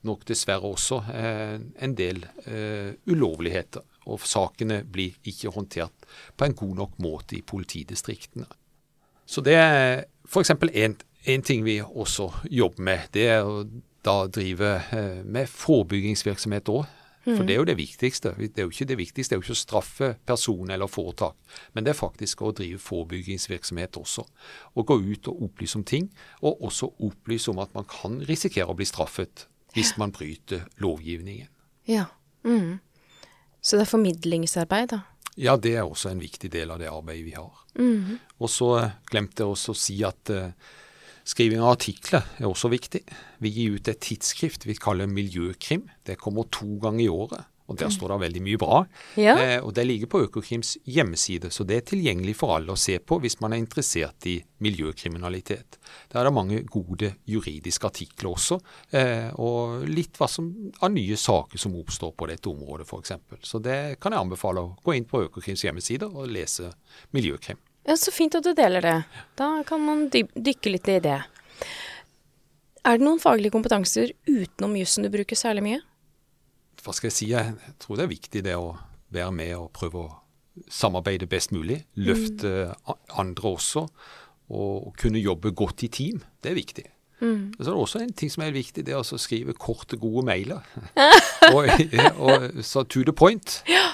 nok 0.03 0.25
dessverre 0.27 0.67
også 0.67 0.99
eh, 1.13 1.57
en 1.85 1.95
del 1.95 2.25
ulovligheter. 3.07 3.85
Og 4.11 4.19
sakene 4.27 4.81
blir 4.83 5.15
ikke 5.23 5.53
håndtert 5.55 6.07
på 6.37 6.45
en 6.45 6.57
god 6.59 6.75
nok 6.81 6.99
måte 7.01 7.37
i 7.37 7.45
politidistriktene. 7.45 8.49
Så 9.25 9.41
det 9.41 9.55
er 9.55 10.03
f.eks. 10.27 10.51
én 10.51 11.41
ting 11.47 11.63
vi 11.63 11.79
også 11.79 12.27
jobber 12.51 12.83
med. 12.83 13.07
Det 13.15 13.27
er 13.31 13.47
å 13.47 13.63
da 14.03 14.25
drive 14.27 14.73
med 15.23 15.47
forebyggingsvirksomhet 15.47 16.67
òg. 16.67 16.83
For 17.23 17.45
det 17.47 17.53
er 17.55 17.61
jo 17.61 17.67
det 17.67 17.77
viktigste. 17.79 18.33
Det 18.35 18.59
er 18.59 18.67
jo 18.67 18.73
ikke 18.73 18.89
det 18.89 18.97
viktigste 18.99 19.31
det 19.31 19.37
er 19.37 19.39
jo 19.39 19.45
ikke 19.45 19.55
å 19.55 19.61
straffe 19.61 20.09
person 20.27 20.71
eller 20.73 20.91
foretak, 20.91 21.37
men 21.73 21.85
det 21.85 21.93
er 21.93 21.99
faktisk 21.99 22.43
å 22.43 22.51
drive 22.55 22.81
forebyggingsvirksomhet 22.83 23.95
også. 23.99 24.25
Og 24.75 24.87
gå 24.89 24.97
ut 24.99 25.29
og 25.31 25.45
opplyse 25.47 25.79
om 25.79 25.85
ting, 25.87 26.09
og 26.43 26.65
også 26.67 26.91
opplyse 27.07 27.51
om 27.51 27.61
at 27.63 27.71
man 27.77 27.87
kan 27.87 28.19
risikere 28.27 28.67
å 28.67 28.75
bli 28.75 28.87
straffet 28.89 29.47
hvis 29.73 29.95
man 29.97 30.11
bryter 30.13 30.67
lovgivningen. 30.83 31.47
Ja. 31.89 32.05
Mm. 32.43 32.77
Så 33.63 33.79
det 33.79 33.87
er 33.87 33.93
formidlingsarbeid, 33.93 34.91
da. 34.91 34.99
Ja, 35.39 35.55
det 35.57 35.77
er 35.79 35.87
også 35.87 36.11
en 36.11 36.21
viktig 36.21 36.51
del 36.53 36.71
av 36.75 36.81
det 36.83 36.91
arbeidet 36.91 37.25
vi 37.25 37.37
har. 37.37 37.63
Og 38.37 38.51
så 38.51 38.69
glemte 39.09 39.41
jeg 39.45 39.55
også 39.55 39.73
å 39.73 39.79
si 39.79 39.95
at 40.05 40.29
eh, 40.29 40.51
skriving 41.23 41.63
av 41.63 41.75
artikler 41.77 42.25
er 42.39 42.49
også 42.49 42.71
viktig. 42.73 43.03
Vi 43.43 43.51
gir 43.53 43.77
ut 43.77 43.89
et 43.91 44.01
tidsskrift 44.03 44.67
vi 44.67 44.75
kaller 44.79 45.09
Miljøkrim. 45.09 45.87
Det 46.03 46.19
kommer 46.21 46.49
to 46.51 46.77
ganger 46.83 47.05
i 47.05 47.11
året. 47.11 47.49
Og 47.71 47.77
Der 47.79 47.89
står 47.89 48.11
det 48.11 48.19
veldig 48.25 48.41
mye 48.43 48.59
bra. 48.59 48.79
Ja. 49.15 49.35
Eh, 49.39 49.63
og 49.63 49.73
Det 49.73 49.85
ligger 49.87 50.07
på 50.11 50.21
Økokrims 50.25 50.77
hjemmeside, 50.83 51.49
så 51.49 51.63
det 51.63 51.77
er 51.77 51.85
tilgjengelig 51.87 52.35
for 52.35 52.57
alle 52.57 52.73
å 52.73 52.79
se 52.79 52.97
på 52.99 53.19
hvis 53.23 53.39
man 53.41 53.53
er 53.53 53.63
interessert 53.63 54.27
i 54.27 54.43
miljøkriminalitet. 54.59 55.79
Der 56.11 56.19
er 56.19 56.23
det 56.27 56.33
mange 56.33 56.61
gode 56.67 57.15
juridiske 57.25 57.87
artikler 57.87 58.35
også, 58.35 58.59
eh, 58.91 59.31
og 59.39 59.87
litt 59.87 60.19
hva 60.19 60.27
som, 60.27 60.51
av 60.81 60.91
nye 60.91 61.15
saker 61.15 61.57
som 61.57 61.75
oppstår 61.75 62.11
på 62.11 62.27
dette 62.27 62.51
området 62.51 62.85
f.eks. 62.87 63.13
Så 63.41 63.63
det 63.63 63.99
kan 63.99 64.11
jeg 64.11 64.21
anbefale 64.21 64.59
å 64.59 64.75
gå 64.83 64.97
inn 64.97 65.07
på 65.07 65.23
Økokrims 65.29 65.63
hjemmeside 65.63 66.03
og 66.11 66.27
lese 66.27 66.73
miljøkrim. 67.15 67.57
Ja, 67.83 67.97
Så 67.97 68.11
fint 68.11 68.35
at 68.35 68.43
du 68.43 68.53
deler 68.53 68.81
det. 68.81 69.03
Da 69.35 69.63
kan 69.67 69.83
man 69.83 70.07
dykke 70.09 70.71
litt 70.71 70.87
i 70.87 70.99
det. 71.03 71.19
Er 72.83 72.99
det 72.99 73.05
noen 73.05 73.19
faglige 73.19 73.53
kompetanser 73.55 74.11
utenom 74.27 74.75
jussen 74.75 75.05
du 75.05 75.11
bruker 75.11 75.39
særlig 75.39 75.63
mye? 75.63 75.83
Hva 76.83 76.95
skal 76.95 77.09
jeg 77.09 77.15
si? 77.15 77.29
Jeg 77.31 77.75
tror 77.79 77.99
det 77.99 78.05
er 78.05 78.11
viktig 78.11 78.43
det 78.43 78.57
å 78.59 78.73
være 79.13 79.31
med 79.35 79.53
og 79.55 79.71
prøve 79.75 80.03
å 80.03 80.09
samarbeide 80.71 81.27
best 81.31 81.53
mulig. 81.55 81.81
Løfte 81.95 82.73
mm. 82.73 82.97
andre 83.19 83.53
også. 83.55 83.87
Og 84.53 84.91
kunne 84.99 85.23
jobbe 85.23 85.53
godt 85.55 85.85
i 85.87 85.91
team. 85.91 86.23
Det 86.43 86.51
er 86.51 86.59
viktig. 86.59 86.87
Så 87.23 87.69
er 87.69 87.71
det 87.71 87.79
også 87.79 87.99
en 88.03 88.13
ting 88.13 88.31
som 88.31 88.43
er 88.43 88.51
viktig, 88.51 88.83
det 88.83 88.91
er 88.91 88.99
altså 88.99 89.15
å 89.15 89.21
skrive 89.21 89.53
korte, 89.55 89.95
gode 89.95 90.25
mailer. 90.27 90.65
og, 91.53 91.69
og, 92.19 92.49
så 92.65 92.83
to 92.83 93.05
the 93.07 93.13
point. 93.15 93.61
Ja. 93.69 93.85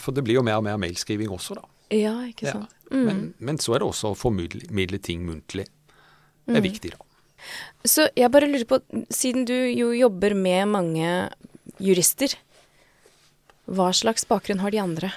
For 0.00 0.16
det 0.16 0.24
blir 0.24 0.38
jo 0.38 0.44
mer 0.46 0.62
og 0.62 0.64
mer 0.64 0.78
mailskriving 0.80 1.28
også, 1.34 1.58
da. 1.58 1.66
Ja, 1.90 2.14
ikke 2.28 2.46
Ja. 2.46 2.52
sant. 2.52 2.74
Men, 2.90 3.34
men 3.38 3.58
så 3.60 3.74
er 3.74 3.78
det 3.82 3.88
også 3.88 4.14
å 4.14 4.16
formidle 4.16 4.98
ting 5.04 5.26
muntlig. 5.26 5.66
Det 6.48 6.56
er 6.56 6.64
viktig, 6.64 6.90
da. 6.94 7.04
Så 7.84 8.08
jeg 8.16 8.30
bare 8.32 8.48
lurer 8.48 8.64
på, 8.64 8.78
siden 9.12 9.44
du 9.46 9.52
jo 9.54 9.90
jobber 9.92 10.34
med 10.34 10.68
mange 10.72 11.10
jurister, 11.78 12.32
hva 13.68 13.90
slags 13.92 14.24
bakgrunn 14.26 14.60
har 14.64 14.70
de 14.72 14.78
andre? 14.80 15.12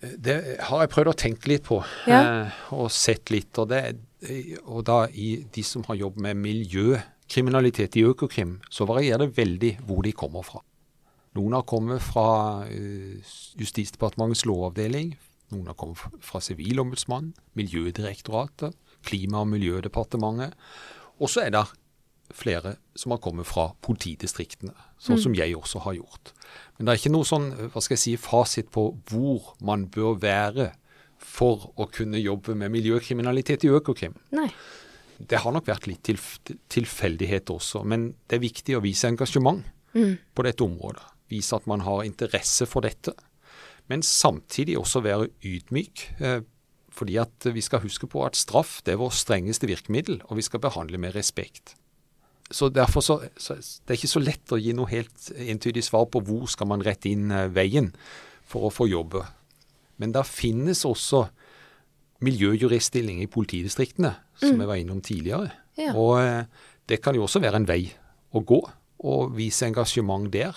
Det 0.00 0.36
har 0.68 0.84
jeg 0.84 0.92
prøvd 0.92 1.10
å 1.10 1.16
tenke 1.18 1.48
litt 1.50 1.64
på, 1.66 1.80
Ja. 2.06 2.20
eh, 2.46 2.50
og 2.72 2.90
sett 2.94 3.30
litt. 3.34 3.58
Og, 3.58 3.68
det, 3.68 3.96
og 4.64 4.84
da 4.86 5.06
i 5.10 5.44
de 5.52 5.62
som 5.66 5.82
har 5.88 5.96
jobbet 5.96 6.22
med 6.22 6.36
miljøkriminalitet 6.36 7.96
i 7.96 8.04
Økokrim, 8.06 8.60
så 8.70 8.86
varierer 8.86 9.26
det 9.26 9.34
veldig 9.36 9.72
hvor 9.86 10.02
de 10.06 10.12
kommer 10.12 10.44
fra. 10.46 10.60
Noen 11.34 11.52
har 11.58 11.62
kommet 11.68 12.00
fra 12.00 12.64
eh, 12.70 13.18
Justisdepartementets 13.58 14.46
lovavdeling. 14.46 15.16
Noen 15.52 15.66
har 15.70 15.74
kommet 15.78 15.98
fra- 16.24 16.40
Sivilombudsmannen, 16.42 17.34
Miljødirektoratet, 17.56 18.74
Klima- 19.06 19.40
og 19.44 19.48
miljødepartementet. 19.48 20.54
Og 21.20 21.28
så 21.30 21.46
er 21.46 21.50
det 21.54 21.66
flere 22.34 22.76
som 22.98 23.12
har 23.14 23.20
kommet 23.22 23.46
fra 23.46 23.68
politidistriktene, 23.86 24.72
sånn 24.98 25.20
som 25.22 25.34
jeg 25.34 25.54
også 25.54 25.78
har 25.84 25.94
gjort. 25.94 26.32
Men 26.76 26.86
det 26.86 26.92
er 26.92 26.98
ikke 27.00 27.12
noe 27.14 27.28
sånn, 27.28 27.52
hva 27.70 27.82
skal 27.82 27.94
jeg 27.94 28.02
si, 28.02 28.16
fasit 28.16 28.70
på 28.74 28.88
hvor 29.10 29.54
man 29.60 29.86
bør 29.86 30.18
være 30.18 30.72
for 31.22 31.70
å 31.78 31.86
kunne 31.90 32.18
jobbe 32.20 32.56
med 32.58 32.72
miljøkriminalitet 32.74 33.64
i 33.64 33.70
Økokrim. 33.72 34.16
Nei. 34.32 34.50
Det 35.18 35.38
har 35.40 35.52
nok 35.54 35.64
vært 35.70 35.86
litt 35.88 36.02
tilf 36.04 36.40
tilfeldighet 36.68 37.48
også, 37.48 37.84
men 37.88 38.10
det 38.28 38.36
er 38.36 38.42
viktig 38.44 38.76
å 38.76 38.82
vise 38.84 39.08
engasjement 39.08 39.62
på 40.34 40.44
dette 40.44 40.60
området. 40.66 41.02
Vise 41.30 41.56
at 41.56 41.66
man 41.66 41.80
har 41.80 42.02
interesse 42.04 42.66
for 42.68 42.82
dette, 42.82 43.14
men 43.88 44.02
samtidig 44.02 44.78
også 44.78 45.02
være 45.04 45.28
ydmyk. 45.44 46.04
Eh, 46.20 46.40
fordi 46.96 47.18
at 47.20 47.46
vi 47.52 47.60
skal 47.60 47.82
huske 47.84 48.08
på 48.08 48.22
at 48.24 48.38
straff 48.38 48.80
det 48.86 48.94
er 48.94 49.00
vår 49.02 49.12
strengeste 49.12 49.68
virkemiddel, 49.68 50.22
og 50.30 50.38
vi 50.38 50.46
skal 50.46 50.62
behandle 50.64 50.98
med 50.98 51.14
respekt. 51.14 51.74
Så 52.50 52.68
derfor 52.70 53.02
så, 53.02 53.18
så 53.36 53.54
Det 53.54 53.90
er 53.90 53.98
ikke 53.98 54.08
så 54.08 54.22
lett 54.22 54.52
å 54.54 54.58
gi 54.60 54.72
noe 54.76 54.88
helt 54.88 55.32
entydig 55.34 55.82
svar 55.84 56.06
på 56.06 56.22
hvor 56.22 56.46
skal 56.48 56.70
man 56.70 56.84
rette 56.86 57.10
inn 57.10 57.30
eh, 57.30 57.50
veien 57.52 57.92
for 58.46 58.68
å 58.68 58.72
få 58.72 58.86
jobbe. 58.88 59.24
Men 59.98 60.12
det 60.14 60.24
finnes 60.28 60.84
også 60.86 61.26
miljøjuriststilling 62.24 63.20
i 63.20 63.28
politidistriktene, 63.28 64.14
som 64.40 64.60
jeg 64.60 64.68
var 64.68 64.80
innom 64.80 65.02
tidligere. 65.04 65.50
Ja. 65.76 65.92
Og 65.98 66.20
eh, 66.22 66.46
det 66.88 67.02
kan 67.04 67.16
jo 67.18 67.26
også 67.26 67.42
være 67.42 67.60
en 67.60 67.68
vei 67.68 67.82
å 68.32 68.42
gå, 68.46 68.62
og 69.06 69.36
vise 69.36 69.66
engasjement 69.66 70.30
der. 70.32 70.56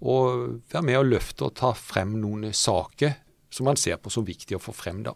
Og 0.00 0.60
være 0.72 0.86
med 0.86 1.00
å 1.00 1.06
løfte 1.06 1.48
og 1.48 1.56
ta 1.60 1.74
frem 1.76 2.16
noen 2.20 2.52
saker 2.56 3.18
som 3.50 3.66
man 3.68 3.76
ser 3.80 3.98
på 4.00 4.12
som 4.12 4.24
viktig 4.24 4.56
å 4.56 4.62
få 4.62 4.72
frem. 4.72 5.02
da. 5.04 5.14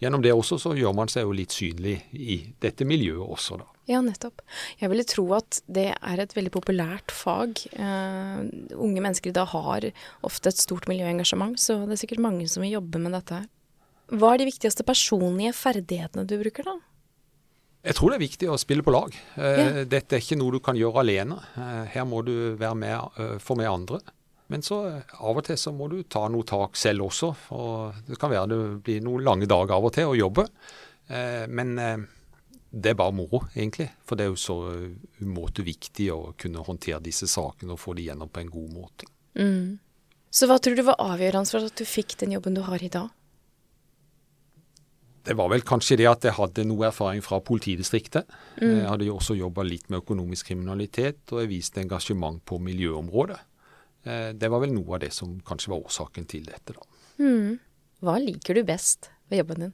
Gjennom 0.00 0.22
det 0.24 0.32
også 0.32 0.56
så 0.60 0.72
gjør 0.76 0.94
man 0.96 1.10
seg 1.12 1.26
jo 1.26 1.34
litt 1.36 1.52
synlig 1.52 1.98
i 2.16 2.40
dette 2.64 2.86
miljøet 2.88 3.20
også, 3.20 3.58
da. 3.60 3.66
Ja, 3.90 4.00
nettopp. 4.04 4.40
Jeg 4.80 4.88
ville 4.92 5.04
tro 5.08 5.24
at 5.36 5.58
det 5.68 5.90
er 5.92 6.22
et 6.22 6.32
veldig 6.36 6.52
populært 6.54 7.12
fag. 7.12 7.58
Uh, 7.74 8.46
unge 8.78 9.02
mennesker 9.02 9.32
i 9.32 9.36
dag 9.36 9.50
har 9.52 9.88
ofte 10.26 10.52
et 10.52 10.62
stort 10.62 10.86
miljøengasjement, 10.88 11.58
så 11.60 11.82
det 11.84 11.96
er 11.96 12.02
sikkert 12.04 12.22
mange 12.24 12.46
som 12.48 12.64
vil 12.64 12.78
jobbe 12.78 13.02
med 13.02 13.16
dette 13.18 13.42
her. 13.42 13.48
Hva 14.10 14.32
er 14.34 14.42
de 14.42 14.48
viktigste 14.48 14.86
personlige 14.86 15.52
ferdighetene 15.58 16.24
du 16.26 16.38
bruker, 16.40 16.66
da? 16.66 16.78
Jeg 17.84 17.96
tror 17.96 18.12
det 18.12 18.18
er 18.18 18.26
viktig 18.26 18.48
å 18.52 18.58
spille 18.60 18.84
på 18.84 18.92
lag. 18.92 19.14
Eh, 19.36 19.58
Ja. 19.60 19.84
Dette 19.88 20.16
er 20.16 20.20
ikke 20.20 20.36
noe 20.38 20.52
du 20.52 20.60
kan 20.60 20.76
gjøre 20.76 21.00
alene. 21.00 21.38
Eh, 21.56 21.84
her 21.94 22.04
må 22.04 22.22
du 22.24 22.54
være 22.60 22.76
med, 22.76 23.12
for 23.16 23.38
få 23.38 23.56
med 23.56 23.70
andre. 23.70 24.00
Men 24.50 24.62
så 24.66 24.80
eh, 24.90 25.02
av 25.20 25.36
og 25.38 25.44
til 25.46 25.56
så 25.56 25.72
må 25.72 25.88
du 25.88 26.02
ta 26.02 26.26
noe 26.28 26.44
tak 26.44 26.76
selv 26.76 27.06
også. 27.08 27.34
Og 27.56 27.94
det 28.08 28.18
kan 28.20 28.30
være 28.32 28.48
det 28.52 28.60
blir 28.84 29.00
noen 29.06 29.24
lange 29.24 29.46
dager 29.48 29.76
av 29.78 29.84
og 29.88 29.94
til 29.96 30.10
å 30.10 30.16
jobbe. 30.18 30.46
Eh, 31.08 31.46
men 31.48 31.78
eh, 31.78 32.02
det 32.70 32.92
er 32.92 32.98
bare 33.00 33.14
moro, 33.16 33.44
egentlig. 33.54 33.88
For 34.06 34.18
det 34.18 34.26
er 34.26 34.34
jo 34.34 34.40
så 34.40 34.58
eh, 34.74 34.90
umåte 35.24 35.64
viktig 35.66 36.10
å 36.12 36.34
kunne 36.38 36.62
håndtere 36.66 37.00
disse 37.02 37.26
sakene 37.30 37.72
og 37.74 37.80
få 37.80 37.94
de 37.96 38.10
gjennom 38.10 38.28
på 38.28 38.42
en 38.44 38.50
god 38.52 38.74
måte. 38.74 39.08
Så 40.30 40.46
hva 40.46 40.60
tror 40.62 40.76
du 40.78 40.82
var 40.86 41.00
avgjørende 41.02 41.50
for 41.50 41.66
at 41.66 41.78
du 41.80 41.86
fikk 41.88 42.16
den 42.20 42.36
jobben 42.36 42.54
du 42.54 42.60
har 42.66 42.82
i 42.82 42.90
dag? 42.92 43.08
Det 45.24 45.34
var 45.36 45.50
vel 45.52 45.60
kanskje 45.62 45.98
det 46.00 46.06
at 46.08 46.24
jeg 46.24 46.32
hadde 46.38 46.64
noe 46.64 46.86
erfaring 46.88 47.20
fra 47.22 47.40
politidistriktet. 47.44 48.24
Jeg 48.60 48.86
hadde 48.88 49.04
jo 49.04 49.16
også 49.18 49.36
jobba 49.36 49.62
litt 49.66 49.90
med 49.90 50.00
økonomisk 50.00 50.46
kriminalitet, 50.48 51.20
og 51.32 51.42
jeg 51.42 51.50
viste 51.50 51.80
engasjement 51.82 52.40
på 52.44 52.58
miljøområdet. 52.58 53.38
Eh, 54.04 54.32
Det 54.32 54.48
var 54.50 54.60
vel 54.60 54.72
noe 54.72 54.94
av 54.96 55.00
det 55.00 55.12
som 55.12 55.40
kanskje 55.44 55.68
var 55.74 55.84
årsaken 55.84 56.26
til 56.26 56.44
dette, 56.48 56.72
da. 56.72 56.80
Hva 58.00 58.16
liker 58.18 58.54
du 58.56 58.62
best 58.64 59.10
ved 59.28 59.42
jobben 59.42 59.60
din? 59.60 59.72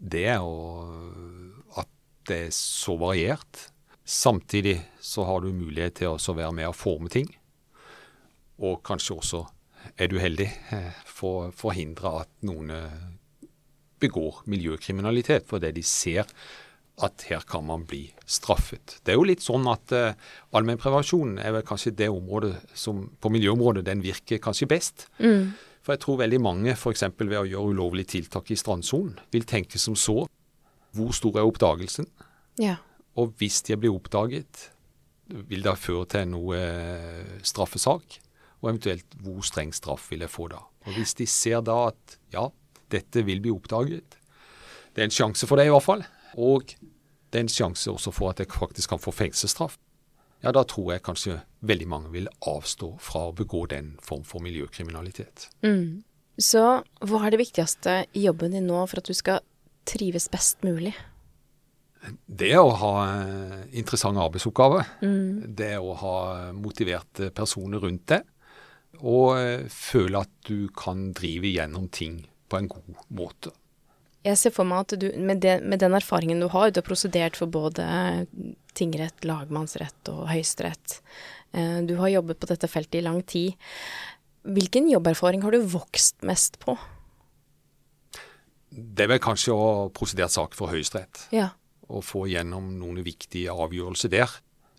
Det 0.00 0.26
er 0.28 0.36
jo 0.36 1.64
at 1.80 1.88
det 2.28 2.46
er 2.48 2.50
så 2.52 2.98
variert. 3.00 3.70
Samtidig 4.04 4.82
så 5.00 5.24
har 5.24 5.40
du 5.40 5.52
mulighet 5.52 5.94
til 6.02 6.12
å 6.12 6.36
være 6.36 6.52
med 6.52 6.68
og 6.68 6.76
forme 6.76 7.08
ting. 7.08 7.28
Og 8.60 8.82
kanskje 8.84 9.16
også, 9.16 9.46
er 9.98 10.08
du 10.08 10.18
heldig, 10.20 10.50
eh, 10.72 10.92
få 11.06 11.50
forhindre 11.52 12.20
at 12.20 12.28
noen 12.42 12.70
eh, 12.70 12.90
begår 14.02 14.42
miljøkriminalitet 14.50 15.46
fordi 15.50 15.72
de 15.76 15.84
ser 15.86 16.28
at 17.02 17.24
her 17.26 17.42
kan 17.50 17.64
man 17.66 17.82
bli 17.90 18.04
straffet. 18.26 19.00
Det 19.02 19.12
er 19.12 19.18
jo 19.18 19.26
litt 19.26 19.42
sånn 19.42 19.66
at 19.66 19.92
eh, 19.94 20.14
allmennprevensjon 20.54 21.40
er 21.42 21.56
vel 21.56 21.64
kanskje 21.66 21.94
det 21.98 22.06
området 22.12 22.54
som 22.78 23.08
på 23.18 23.32
miljøområdet 23.34 23.82
den 23.88 24.04
virker 24.04 24.38
kanskje 24.42 24.70
best. 24.70 25.08
For 25.84 25.96
jeg 25.96 26.04
tror 26.04 26.20
veldig 26.22 26.40
mange 26.40 26.76
f.eks. 26.76 27.02
ved 27.18 27.36
å 27.40 27.48
gjøre 27.48 27.74
ulovlige 27.74 28.14
tiltak 28.14 28.52
i 28.54 28.56
strandsonen, 28.56 29.18
vil 29.34 29.44
tenke 29.48 29.80
som 29.82 29.98
så 29.98 30.22
hvor 30.94 31.10
stor 31.16 31.40
er 31.40 31.48
oppdagelsen? 31.48 32.06
Ja. 32.62 32.78
Og 33.18 33.34
hvis 33.40 33.60
de 33.66 33.76
blir 33.76 33.94
oppdaget, 33.94 34.68
vil 35.26 35.64
det 35.66 35.74
føre 35.80 36.06
til 36.14 36.28
noe 36.30 36.60
eh, 36.60 37.34
straffesak? 37.42 38.20
Og 38.62 38.70
eventuelt 38.70 39.18
hvor 39.20 39.42
streng 39.44 39.74
straff 39.76 40.06
vil 40.12 40.24
jeg 40.24 40.32
få 40.32 40.46
da? 40.54 40.62
Og 40.86 40.94
hvis 40.96 41.16
de 41.18 41.26
ser 41.28 41.64
da 41.66 41.88
at 41.90 42.16
ja, 42.32 42.46
dette 42.92 43.24
vil 43.26 43.40
bli 43.44 43.52
oppdaget, 43.54 44.18
det 44.94 45.02
er 45.02 45.08
en 45.08 45.14
sjanse 45.14 45.48
for 45.50 45.58
det 45.58 45.66
i 45.68 45.72
hvert 45.72 45.86
fall, 45.86 46.04
og 46.38 46.74
det 47.30 47.40
er 47.40 47.46
en 47.46 47.50
sjanse 47.50 47.90
også 47.90 48.12
for 48.14 48.30
at 48.30 48.42
jeg 48.42 48.52
faktisk 48.52 48.94
kan 48.94 49.02
få 49.02 49.14
fengselsstraff, 49.14 49.78
ja 50.44 50.52
da 50.52 50.62
tror 50.68 50.92
jeg 50.92 51.04
kanskje 51.06 51.38
veldig 51.64 51.86
mange 51.88 52.10
vil 52.12 52.28
avstå 52.44 52.90
fra 53.00 53.28
å 53.30 53.36
begå 53.36 53.64
den 53.72 53.94
form 54.04 54.26
for 54.28 54.44
miljøkriminalitet. 54.44 55.48
Så 56.36 56.62
hva 57.06 57.22
er 57.24 57.32
det 57.32 57.40
viktigste 57.40 58.04
i 58.12 58.26
jobben 58.26 58.52
din 58.52 58.68
nå 58.68 58.82
for 58.90 59.00
at 59.00 59.08
du 59.08 59.16
skal 59.16 59.40
trives 59.88 60.28
best 60.32 60.64
mulig? 60.66 60.92
Det 62.26 62.52
å 62.60 62.68
ha 62.76 62.92
eh, 63.08 63.60
interessante 63.80 64.20
arbeidsoppgaver, 64.20 64.98
det 65.48 65.78
å 65.80 65.94
ha 65.96 66.16
motiverte 66.52 67.30
personer 67.32 67.80
rundt 67.80 68.04
deg, 68.12 68.26
og 69.00 69.38
eh, 69.38 69.64
føle 69.72 70.20
at 70.20 70.34
du 70.44 70.68
kan 70.76 71.08
drive 71.16 71.54
gjennom 71.54 71.88
ting 71.88 72.20
på 72.48 72.58
en 72.60 72.68
god 72.68 73.04
måte. 73.10 73.52
Jeg 74.24 74.38
ser 74.40 74.50
for 74.56 74.64
meg 74.64 74.86
at 74.86 74.94
du, 75.00 75.10
med, 75.20 75.40
det, 75.44 75.58
med 75.62 75.78
den 75.82 75.92
erfaringen 75.92 76.40
du 76.40 76.48
har, 76.48 76.70
du 76.72 76.78
har 76.80 76.86
prosedert 76.86 77.36
for 77.36 77.46
både 77.52 77.84
tingrett, 78.74 79.20
lagmannsrett 79.28 80.08
og 80.12 80.26
høyesterett. 80.30 81.00
Eh, 81.52 81.82
Du 81.86 81.96
har 82.00 82.08
jobbet 82.08 82.40
på 82.40 82.48
dette 82.48 82.66
feltet 82.68 83.02
i 83.02 83.04
lang 83.04 83.20
tid. 83.22 83.52
Hvilken 84.44 84.88
jobberfaring 84.90 85.42
har 85.44 85.52
du 85.52 85.60
vokst 85.62 86.22
mest 86.24 86.58
på? 86.64 86.76
Det 88.74 89.04
er 89.04 89.12
vel 89.12 89.20
kanskje 89.22 89.54
å 89.54 89.68
prosedert 89.94 90.32
sak 90.34 90.54
for 90.58 90.72
Høyesterett, 90.72 91.28
Ja. 91.32 91.50
og 91.88 92.02
få 92.02 92.24
gjennom 92.26 92.72
noen 92.80 93.04
viktige 93.04 93.52
avgjørelser 93.52 94.10
der. 94.10 94.30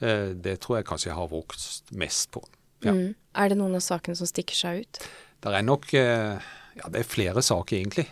Eh, 0.02 0.34
Det 0.34 0.60
tror 0.60 0.78
jeg 0.78 0.86
kanskje 0.86 1.08
jeg 1.12 1.16
har 1.16 1.28
vokst 1.30 1.92
mest 1.94 2.32
på. 2.32 2.44
Ja. 2.84 2.92
Mm. 2.92 3.16
Er 3.36 3.50
det 3.50 3.58
noen 3.58 3.76
av 3.76 3.82
sakene 3.82 4.16
som 4.16 4.28
stikker 4.28 4.54
seg 4.56 4.82
ut? 4.82 5.00
Det 5.42 5.54
er 5.54 5.62
nok 5.64 5.94
eh, 5.94 6.40
Ja, 6.76 6.90
det 6.92 7.02
er 7.02 7.10
flere 7.10 7.42
saker, 7.46 7.78
egentlig. 7.78 8.08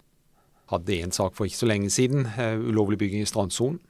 Hadde 0.72 1.00
en 1.03 1.12
sak 1.12 1.36
for 1.36 1.48
ikke 1.48 1.60
så 1.60 1.70
lenge 1.70 1.89
siden, 1.93 2.25
uh, 2.25 2.55
ulovlig 2.63 3.00
bygging 3.01 3.25
i 3.25 3.29
strandsonen, 3.29 3.82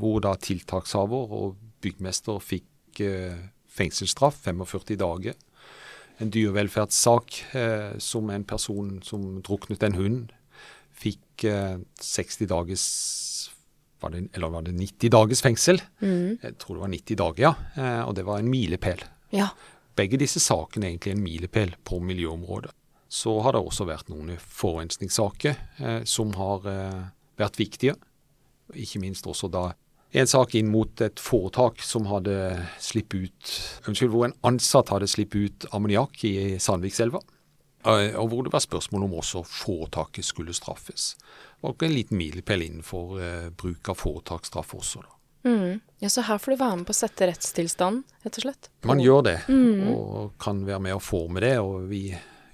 hvor 0.00 0.22
da 0.24 0.34
tiltakshaver 0.40 1.34
og 1.36 1.58
byggmester 1.84 2.40
fikk 2.42 3.02
uh, 3.04 3.36
fengselsstraff, 3.74 4.40
45 4.46 4.96
dager. 5.00 5.36
En 6.22 6.30
dyrevelferdssak 6.32 7.40
uh, 7.54 7.98
som 7.98 8.30
en 8.30 8.46
person 8.48 8.96
som 9.04 9.42
druknet 9.44 9.84
en 9.84 9.98
hund, 9.98 10.32
fikk 10.94 11.42
eh, 11.50 11.80
60 12.00 12.46
dagers 12.46 12.84
var 13.98 14.12
det, 14.14 14.28
Eller 14.36 14.52
var 14.52 14.62
det 14.62 14.76
90 14.76 15.10
dagers 15.10 15.40
fengsel? 15.42 15.80
Jeg 15.98 16.54
tror 16.62 16.76
det 16.76 16.82
var 16.84 16.92
90 16.92 17.18
dager, 17.18 17.42
ja. 17.42 18.04
Og 18.06 18.14
det 18.14 18.24
var 18.28 18.38
en 18.38 18.50
milepæl. 18.52 19.02
Ja. 19.34 19.48
Begge 19.98 20.20
disse 20.22 20.38
sakene 20.38 20.86
er 20.86 20.94
egentlig 20.94 21.16
en 21.16 21.24
milepæl 21.24 21.74
på 21.84 21.98
miljøområdet. 21.98 22.70
Så 23.14 23.36
har 23.44 23.54
det 23.54 23.62
også 23.62 23.86
vært 23.86 24.10
noen 24.10 24.34
forurensningssaker 24.42 25.54
eh, 25.78 26.02
som 26.08 26.34
har 26.38 26.66
eh, 26.70 27.00
vært 27.38 27.60
viktige. 27.60 27.94
Ikke 28.74 29.02
minst 29.02 29.28
også 29.30 29.50
da 29.52 29.68
en 30.14 30.30
sak 30.30 30.54
inn 30.54 30.68
mot 30.70 31.00
et 31.02 31.18
foretak 31.18 31.80
som 31.82 32.06
hadde 32.06 32.34
slippet 32.78 33.26
ut 33.26 33.54
Unnskyld, 33.88 34.12
hvor 34.12 34.28
en 34.28 34.36
ansatt 34.46 34.92
hadde 34.94 35.08
slippet 35.10 35.48
ut 35.48 35.66
ammoniakk 35.74 36.20
i 36.28 36.34
Sandvikselva. 36.62 37.18
Eh, 37.84 38.14
og 38.16 38.30
hvor 38.30 38.46
det 38.46 38.52
var 38.54 38.62
spørsmål 38.62 39.08
om 39.08 39.16
også 39.18 39.42
foretaket 39.46 40.26
skulle 40.26 40.54
straffes. 40.56 41.14
Det 41.18 41.66
var 41.66 41.74
ikke 41.74 41.88
en 41.90 41.96
liten 41.96 42.20
milepæl 42.20 42.62
innenfor 42.62 43.18
eh, 43.20 43.48
bruk 43.58 43.90
av 43.90 43.98
foretaksstraff 44.00 44.74
også, 44.78 45.02
da. 45.02 45.10
Mm. 45.44 45.80
ja. 46.00 46.08
Så 46.08 46.22
her 46.24 46.38
får 46.40 46.54
du 46.54 46.60
være 46.62 46.76
med 46.80 46.88
på 46.88 46.94
å 46.94 46.96
sette 46.96 47.26
rettstilstanden, 47.28 48.04
rett 48.24 48.38
og 48.38 48.46
slett. 48.46 48.70
Man 48.88 49.02
gjør 49.02 49.26
det, 49.26 49.34
og 49.90 50.38
kan 50.40 50.62
være 50.64 50.80
med 50.86 50.96
å 50.96 51.02
forme 51.04 51.42
det. 51.44 51.58
Og 51.60 51.90
vi 51.90 52.06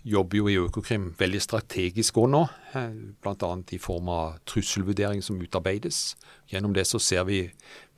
jobber 0.03 0.39
jo 0.39 0.49
i 0.49 0.57
Økokrim 0.61 1.11
veldig 1.19 1.41
strategisk 1.45 2.19
òg 2.21 2.31
nå, 2.33 2.43
eh, 2.79 2.97
bl.a. 3.23 3.51
i 3.73 3.79
form 3.81 4.09
av 4.13 4.39
trusselvurdering 4.49 5.23
som 5.23 5.41
utarbeides. 5.41 6.17
Gjennom 6.51 6.75
det 6.77 6.87
så 6.89 7.01
ser 7.03 7.27
vi 7.29 7.43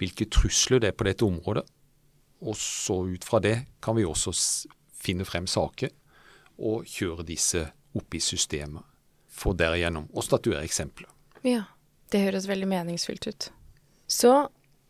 hvilke 0.00 0.26
trusler 0.30 0.82
det 0.82 0.92
er 0.92 0.98
på 0.98 1.06
dette 1.08 1.26
området. 1.26 1.64
Og 2.42 2.56
så 2.58 2.98
ut 3.06 3.24
fra 3.24 3.38
det 3.42 3.56
kan 3.82 3.96
vi 3.96 4.06
også 4.06 4.34
finne 5.02 5.26
frem 5.26 5.46
saker 5.46 5.92
og 6.62 6.86
kjøre 6.86 7.26
disse 7.26 7.64
opp 7.94 8.14
i 8.14 8.22
systemet. 8.22 8.82
For 9.32 9.56
derigjennom 9.56 10.10
å 10.12 10.24
statuere 10.24 10.64
eksempler. 10.66 11.08
Ja, 11.46 11.64
det 12.12 12.26
høres 12.26 12.48
veldig 12.50 12.68
meningsfylt 12.68 13.26
ut. 13.30 13.48
Så 14.10 14.32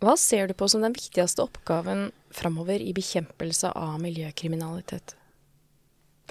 hva 0.03 0.17
ser 0.19 0.49
du 0.51 0.57
på 0.59 0.67
som 0.69 0.83
den 0.83 0.97
viktigste 0.97 1.45
oppgaven 1.45 2.09
framover 2.35 2.83
i 2.83 2.91
bekjempelse 2.97 3.71
av 3.79 4.01
miljøkriminalitet? 4.03 5.15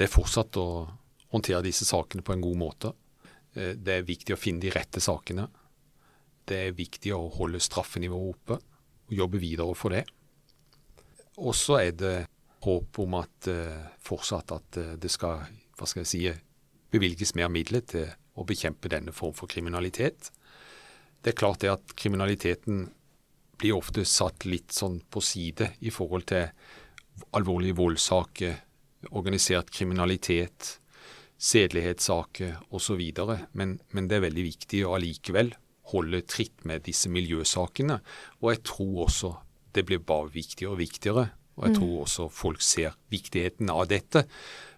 Det 0.02 0.08
er 0.08 0.16
fortsatt 0.18 0.58
å 0.58 0.68
håndtere 1.30 1.62
disse 1.62 1.86
sakene 1.86 2.24
på 2.26 2.34
en 2.34 2.42
god 2.42 2.58
måte. 2.58 2.90
Eh, 3.54 3.76
det 3.78 4.00
er 4.00 4.08
viktig 4.08 4.34
å 4.34 4.40
finne 4.40 4.64
de 4.64 4.72
rette 4.74 4.98
sakene. 4.98 5.44
Det 6.50 6.58
er 6.58 6.74
viktig 6.74 7.12
å 7.14 7.28
holde 7.36 7.62
straffenivået 7.62 8.32
oppe 8.34 8.58
og 8.58 9.14
jobbe 9.14 9.42
videre 9.44 9.76
for 9.78 9.94
det. 9.94 10.08
Og 11.38 11.54
så 11.54 11.78
er 11.84 11.92
det 11.94 12.16
håp 12.66 12.98
om 13.04 13.20
at 13.20 13.50
uh, 13.54 13.94
fortsatt 14.02 14.56
at 14.58 14.80
uh, 14.82 14.90
det 14.98 15.12
skal, 15.14 15.46
hva 15.78 15.90
skal 15.90 16.02
jeg 16.02 16.10
si, 16.10 16.24
bevilges 16.94 17.36
mer 17.38 17.54
midler 17.54 17.86
til 17.86 18.10
å 18.34 18.46
bekjempe 18.48 18.90
denne 18.90 19.14
form 19.14 19.38
for 19.38 19.50
kriminalitet. 19.54 20.32
Det 21.22 21.36
er 21.36 21.38
klart 21.38 21.62
det 21.62 21.76
at 21.76 21.94
kriminaliteten 21.94 22.88
blir 23.62 23.78
ofte 23.78 24.02
satt 24.10 24.50
litt 24.50 24.74
sånn 24.74 24.98
på 25.14 25.22
side 25.22 25.76
i 25.86 25.94
forhold 25.94 26.26
til 26.34 26.50
alvorlige 27.38 27.78
voldssaker, 27.78 28.62
organisert 29.10 29.72
kriminalitet, 29.74 30.78
sedelighetssaker 31.42 32.60
osv. 32.70 33.02
Men, 33.58 33.80
men 33.92 34.08
det 34.10 34.20
er 34.20 34.28
veldig 34.28 34.46
viktig 34.46 34.84
å 34.86 34.96
allikevel 35.00 35.54
holde 35.92 36.22
tritt 36.30 36.66
med 36.68 36.86
disse 36.86 37.10
miljøsakene. 37.12 38.00
Og 38.42 38.54
jeg 38.54 38.64
tror 38.70 39.06
også 39.08 39.36
det 39.76 39.86
blir 39.88 40.04
bare 40.04 40.32
viktigere 40.34 40.76
og 40.76 40.82
viktigere. 40.82 41.28
Og 41.58 41.68
jeg 41.68 41.74
mm. 41.74 41.78
tror 41.80 41.96
også 42.06 42.28
folk 42.34 42.64
ser 42.64 42.98
viktigheten 43.12 43.72
av 43.74 43.88
dette, 43.92 44.24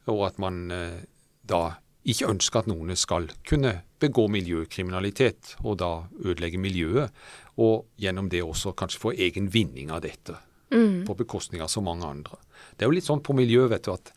og 0.09 0.23
at 0.27 0.39
man 0.41 0.65
eh, 0.73 1.03
da 1.47 1.77
ikke 2.03 2.31
ønsker 2.33 2.63
at 2.63 2.67
noen 2.67 2.97
skal 2.99 3.29
kunne 3.47 3.77
begå 4.03 4.25
miljøkriminalitet 4.31 5.53
og 5.63 5.77
da 5.79 5.91
ødelegge 6.25 6.59
miljøet, 6.59 7.13
og 7.61 7.85
gjennom 8.01 8.27
det 8.33 8.41
også 8.43 8.73
kanskje 8.75 9.03
få 9.05 9.13
egen 9.15 9.47
vinning 9.53 9.93
av 9.93 10.03
dette. 10.03 10.35
Mm. 10.73 11.05
På 11.05 11.15
bekostning 11.15 11.61
av 11.61 11.69
så 11.71 11.83
mange 11.85 12.07
andre. 12.07 12.39
Det 12.73 12.85
er 12.85 12.91
jo 12.91 12.97
litt 12.97 13.07
sånn 13.07 13.23
på 13.23 13.35
miljø, 13.37 13.67
vet 13.71 13.85
du, 13.85 13.93
at 13.93 14.11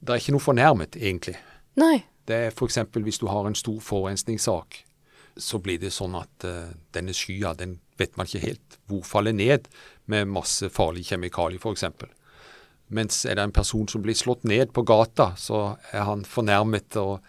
det 0.00 0.14
er 0.14 0.22
ikke 0.22 0.34
noe 0.36 0.44
fornærmet, 0.44 0.96
egentlig. 0.96 1.36
Nei. 1.80 1.98
Det 2.24 2.40
er 2.46 2.52
f.eks. 2.52 2.80
hvis 3.04 3.20
du 3.20 3.28
har 3.28 3.46
en 3.46 3.56
stor 3.58 3.80
forurensningssak, 3.84 4.80
så 5.36 5.58
blir 5.60 5.80
det 5.82 5.92
sånn 5.92 6.14
at 6.16 6.46
uh, 6.46 6.72
denne 6.94 7.14
skya, 7.16 7.52
den 7.58 7.78
vet 7.98 8.16
man 8.16 8.28
ikke 8.28 8.44
helt 8.46 8.76
hvor 8.90 9.02
faller 9.06 9.34
ned 9.34 9.68
med 10.10 10.30
masse 10.30 10.68
farlige 10.72 11.14
kjemikalier, 11.14 11.60
f.eks. 11.60 11.84
Mens 12.94 13.24
er 13.26 13.38
det 13.38 13.48
en 13.48 13.54
person 13.54 13.88
som 13.90 14.04
blir 14.04 14.16
slått 14.16 14.44
ned 14.48 14.72
på 14.76 14.84
gata, 14.86 15.32
så 15.40 15.74
er 15.90 16.04
han 16.06 16.24
fornærmet, 16.28 16.96
og 17.00 17.24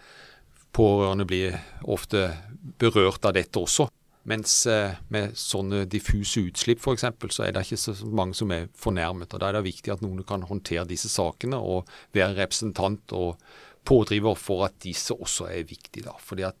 pårørende 0.76 1.26
blir 1.28 1.56
ofte 1.88 2.28
berørt 2.78 3.24
av 3.24 3.36
dette 3.36 3.60
også. 3.60 3.88
Mens 4.26 4.54
eh, 4.70 4.96
med 5.14 5.36
sånne 5.38 5.84
diffuse 5.90 6.42
utslipp 6.48 6.82
f.eks., 6.82 7.06
så 7.34 7.46
er 7.46 7.54
det 7.54 7.62
ikke 7.66 7.78
så 7.78 7.94
mange 8.06 8.34
som 8.34 8.50
er 8.54 8.66
fornærmet. 8.74 9.34
og 9.34 9.42
Da 9.42 9.50
er 9.50 9.58
det 9.58 9.66
viktig 9.68 9.94
at 9.94 10.02
noen 10.02 10.24
kan 10.26 10.46
håndtere 10.48 10.86
disse 10.90 11.10
sakene 11.12 11.60
og 11.62 11.86
være 12.16 12.34
representant 12.40 13.14
og 13.14 13.36
pådriver 13.86 14.34
for 14.34 14.66
at 14.66 14.74
disse 14.82 15.14
også 15.14 15.46
er 15.52 15.68
viktige. 15.68 16.08
da. 16.08 16.16
Fordi 16.18 16.48
at 16.48 16.58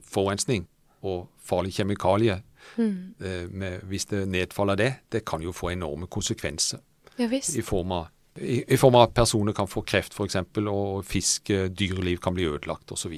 forurensning 0.00 0.66
og 1.02 1.28
farlige 1.42 1.82
kjemikalier, 1.82 2.40
mm. 2.76 3.14
med, 3.50 3.80
hvis 3.90 4.06
det 4.06 4.22
nedfaller 4.30 4.78
det, 4.78 4.92
det 5.12 5.24
kan 5.26 5.42
jo 5.42 5.52
få 5.52 5.72
enorme 5.72 6.06
konsekvenser. 6.06 6.78
Ja, 7.18 7.28
I 7.28 7.60
form 7.66 7.92
av 7.92 8.06
i, 8.40 8.62
i, 8.64 8.76
form 8.80 8.96
av 8.96 9.10
at 9.10 9.16
personer 9.16 9.52
kan 9.56 9.68
få 9.68 9.82
kreft 9.84 10.14
f.eks., 10.16 10.38
og 10.62 11.04
fisk, 11.04 11.50
eh, 11.52 11.68
dyreliv 11.68 12.22
kan 12.24 12.34
bli 12.36 12.46
ødelagt 12.48 12.92
osv. 12.94 13.12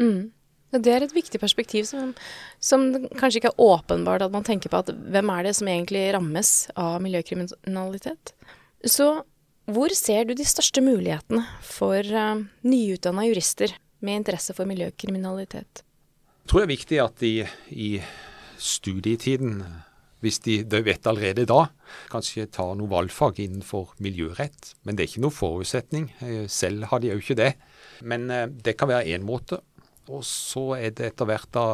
Mm. 0.00 0.30
Det 0.74 0.90
er 0.90 1.04
et 1.06 1.14
viktig 1.14 1.38
perspektiv 1.42 1.86
som, 1.88 2.12
som, 2.58 2.88
kanskje 3.14 3.42
ikke 3.42 3.52
er 3.52 3.62
åpenbart 3.62 4.24
at 4.26 4.34
man 4.34 4.46
tenker 4.46 4.72
på 4.72 4.80
at 4.82 4.90
hvem 4.90 5.30
er 5.34 5.46
det 5.46 5.54
som 5.58 5.70
egentlig 5.70 6.06
rammes 6.16 6.50
av 6.74 6.98
miljøkriminalitet. 7.04 8.34
Så 8.84 9.08
hvor 9.70 9.94
ser 9.96 10.26
du 10.28 10.34
de 10.36 10.44
største 10.44 10.82
mulighetene 10.84 11.44
for 11.64 12.02
uh, 12.04 12.42
nyutdanna 12.66 13.24
jurister 13.30 13.72
med 14.04 14.20
interesse 14.20 14.56
for 14.56 14.68
miljøkriminalitet? 14.68 15.84
Jeg 16.44 16.50
tror 16.50 16.60
det 16.60 16.66
er 16.66 16.74
viktig 16.74 17.00
at 17.00 17.22
de 17.22 17.32
i 17.72 17.90
studietiden 18.60 19.62
hvis 20.24 20.40
de, 20.44 20.62
de 20.64 20.80
vet 20.84 21.06
allerede 21.08 21.44
da, 21.48 21.66
kanskje 22.12 22.46
tar 22.52 22.72
noe 22.78 22.88
valgfag 22.88 23.42
innenfor 23.44 23.92
miljørett. 24.04 24.72
Men 24.84 24.96
det 24.96 25.04
er 25.04 25.10
ikke 25.10 25.24
noe 25.26 25.36
forutsetning. 25.36 26.08
Eh, 26.24 26.46
selv 26.48 26.88
har 26.88 27.02
de 27.02 27.10
jo 27.12 27.20
ikke 27.20 27.36
det. 27.36 27.50
Men 28.00 28.30
eh, 28.32 28.46
det 28.48 28.76
kan 28.80 28.88
være 28.88 29.12
én 29.12 29.26
måte. 29.26 29.60
Og 30.12 30.24
så 30.28 30.74
er 30.76 30.90
det 30.96 31.12
etter 31.12 31.28
hvert 31.28 31.50
da 31.54 31.66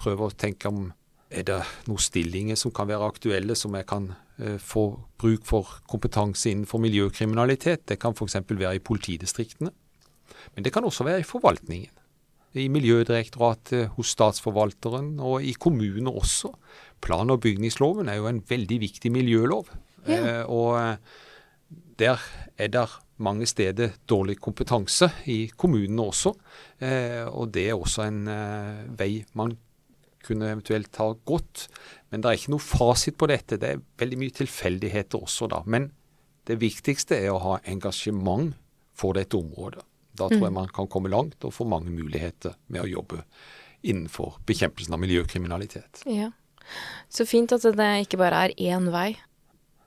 prøve 0.00 0.28
å 0.28 0.36
tenke 0.36 0.70
om 0.70 0.86
er 1.34 1.46
det 1.48 1.58
noen 1.88 2.00
stillinger 2.00 2.58
som 2.58 2.72
kan 2.74 2.88
være 2.88 3.08
aktuelle, 3.10 3.56
som 3.58 3.74
jeg 3.74 3.86
kan 3.90 4.12
eh, 4.38 4.56
få 4.62 4.86
bruk 5.20 5.42
for 5.48 5.80
kompetanse 5.90 6.52
innenfor 6.52 6.82
miljøkriminalitet. 6.84 7.88
Det 7.90 7.98
kan 8.00 8.14
f.eks. 8.14 8.38
være 8.48 8.76
i 8.78 8.84
politidistriktene. 8.84 9.72
Men 10.54 10.66
det 10.66 10.72
kan 10.74 10.86
også 10.86 11.06
være 11.06 11.24
i 11.24 11.26
forvaltningen 11.26 11.92
i 12.54 12.68
Miljødirektoratet, 12.70 13.88
hos 13.96 14.12
Statsforvalteren 14.14 15.16
og 15.18 15.42
i 15.42 15.56
kommuner 15.58 16.14
også. 16.14 16.52
Plan- 17.02 17.30
og 17.30 17.40
bygningsloven 17.42 18.08
er 18.08 18.20
jo 18.20 18.28
en 18.30 18.42
veldig 18.48 18.78
viktig 18.80 19.10
miljølov. 19.12 19.72
Ja. 20.06 20.20
Eh, 20.20 20.44
og 20.46 20.78
eh, 20.78 20.96
der 22.00 22.22
er 22.58 22.70
det 22.72 22.86
mange 23.22 23.46
steder 23.46 23.94
dårlig 24.10 24.38
kompetanse 24.42 25.10
i 25.30 25.46
kommunene 25.56 26.08
også. 26.10 26.34
Eh, 26.82 27.22
og 27.28 27.52
det 27.54 27.68
er 27.68 27.78
også 27.78 28.08
en 28.08 28.24
eh, 28.30 28.82
vei 28.98 29.24
man 29.38 29.54
kunne 30.24 30.50
eventuelt 30.50 30.96
ha 30.98 31.12
gått. 31.28 31.68
Men 32.10 32.22
det 32.22 32.30
er 32.30 32.40
ikke 32.40 32.54
noe 32.54 32.64
fasit 32.64 33.18
på 33.20 33.28
dette. 33.30 33.60
Det 33.60 33.70
er 33.70 33.82
veldig 34.00 34.20
mye 34.20 34.34
tilfeldigheter 34.34 35.20
også, 35.20 35.48
da. 35.52 35.62
Men 35.66 35.90
det 36.48 36.58
viktigste 36.60 37.18
er 37.18 37.32
å 37.32 37.42
ha 37.42 37.58
engasjement 37.70 38.54
for 38.94 39.16
dette 39.18 39.38
området. 39.38 39.84
Da 40.14 40.28
tror 40.30 40.46
jeg 40.46 40.54
mm. 40.54 40.60
man 40.60 40.70
kan 40.70 40.88
komme 40.90 41.10
langt 41.10 41.42
og 41.42 41.54
få 41.56 41.66
mange 41.66 41.90
muligheter 41.90 42.54
med 42.70 42.84
å 42.84 42.90
jobbe 42.90 43.24
innenfor 43.84 44.38
bekjempelsen 44.46 44.94
av 44.94 45.02
miljøkriminalitet. 45.02 46.04
Ja. 46.08 46.30
Så 47.12 47.26
fint 47.28 47.52
at 47.52 47.66
det 47.76 47.88
ikke 48.06 48.20
bare 48.22 48.46
er 48.46 48.54
én 48.56 48.88
vei. 48.94 49.16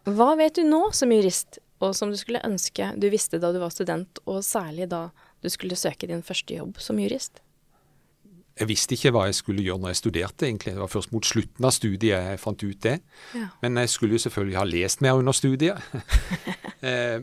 Hva 0.07 0.33
vet 0.39 0.59
du 0.59 0.67
nå 0.67 0.89
som 0.95 1.11
jurist, 1.11 1.59
og 1.83 1.93
som 1.97 2.11
du 2.11 2.17
skulle 2.19 2.43
ønske 2.45 2.91
du 2.97 3.09
visste 3.13 3.39
da 3.41 3.51
du 3.53 3.59
var 3.61 3.73
student, 3.73 4.21
og 4.25 4.43
særlig 4.45 4.89
da 4.91 5.07
du 5.43 5.49
skulle 5.53 5.77
søke 5.77 6.09
din 6.09 6.25
første 6.25 6.57
jobb 6.57 6.79
som 6.81 6.99
jurist? 7.01 7.41
Jeg 8.57 8.71
visste 8.71 8.95
ikke 8.95 9.11
hva 9.13 9.27
jeg 9.27 9.37
skulle 9.37 9.61
gjøre 9.61 9.83
når 9.83 9.91
jeg 9.93 9.99
studerte, 9.99 10.47
egentlig. 10.47 10.73
Det 10.73 10.81
var 10.81 10.89
først 10.89 11.11
mot 11.13 11.27
slutten 11.29 11.67
av 11.67 11.73
studiet 11.75 12.09
jeg 12.15 12.39
fant 12.41 12.63
ut 12.63 12.79
det. 12.81 12.95
Ja. 13.37 13.49
Men 13.61 13.77
jeg 13.83 13.91
skulle 13.93 14.17
jo 14.17 14.23
selvfølgelig 14.23 14.57
ha 14.57 14.63
lest 14.65 15.03
mer 15.05 15.19
under 15.19 15.37
studiet. 15.37 15.77
Eh, 16.77 17.17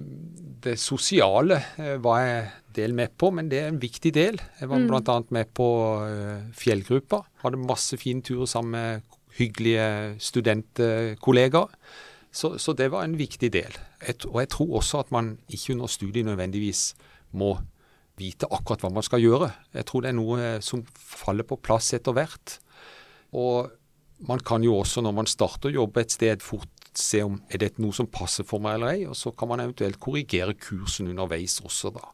det 0.65 0.73
sosiale 0.83 1.61
eh, 1.79 1.93
var 2.03 2.17
jeg 2.19 2.47
del 2.75 2.95
med 2.99 3.13
på, 3.15 3.29
men 3.31 3.47
det 3.47 3.61
er 3.61 3.69
en 3.71 3.79
viktig 3.79 4.11
del. 4.17 4.41
Jeg 4.59 4.67
var 4.67 4.81
mm. 4.83 4.89
bl.a. 4.91 5.15
med 5.37 5.53
på 5.55 5.69
uh, 6.03 6.41
fjellgruppa. 6.59 7.21
Hadde 7.45 7.61
masse 7.63 7.95
fine 8.01 8.25
turer 8.27 8.51
sammen 8.51 8.75
med 8.75 9.15
hyggelige 9.39 9.87
studentkollegaer. 10.19 11.71
Så, 12.35 12.57
så, 12.59 12.75
det 12.75 12.91
var 12.91 13.07
en 13.07 13.15
viktig 13.19 13.53
del. 13.55 13.77
Et, 14.03 14.27
og 14.27 14.41
jeg 14.43 14.51
tror 14.57 14.81
også 14.81 15.05
at 15.05 15.13
man 15.15 15.37
ikke 15.47 15.77
under 15.77 15.91
studiet 15.91 16.27
nødvendigvis 16.27 16.89
må 17.39 17.55
vite 18.19 18.49
akkurat 18.51 18.83
hva 18.83 18.91
man 18.95 19.07
skal 19.07 19.23
gjøre. 19.23 19.53
Jeg 19.75 19.87
tror 19.87 20.03
det 20.03 20.11
er 20.11 20.19
noe 20.19 20.39
eh, 20.43 20.61
som 20.63 20.83
faller 20.95 21.47
på 21.47 21.61
plass 21.63 21.93
etter 21.95 22.15
hvert. 22.17 22.59
Og 23.39 23.71
man 24.27 24.43
kan 24.43 24.67
jo 24.67 24.77
også, 24.81 25.03
når 25.03 25.15
man 25.15 25.31
starter 25.31 25.71
å 25.71 25.79
jobbe 25.83 26.03
et 26.03 26.15
sted, 26.15 26.43
fort 26.43 26.71
se 26.99 27.23
om 27.27 27.41
er 27.51 27.63
det 27.63 27.73
noe 27.83 27.95
som 27.95 28.11
passer 28.11 28.47
for 28.47 28.63
meg 28.63 28.79
eller 28.79 28.93
ei, 28.93 29.07
og 29.11 29.17
så 29.19 29.33
kan 29.35 29.51
man 29.51 29.63
eventuelt 29.65 29.99
korrigere 30.03 30.55
kursen 30.59 31.11
underveis 31.11 31.59
også, 31.63 31.91
da. 31.95 32.05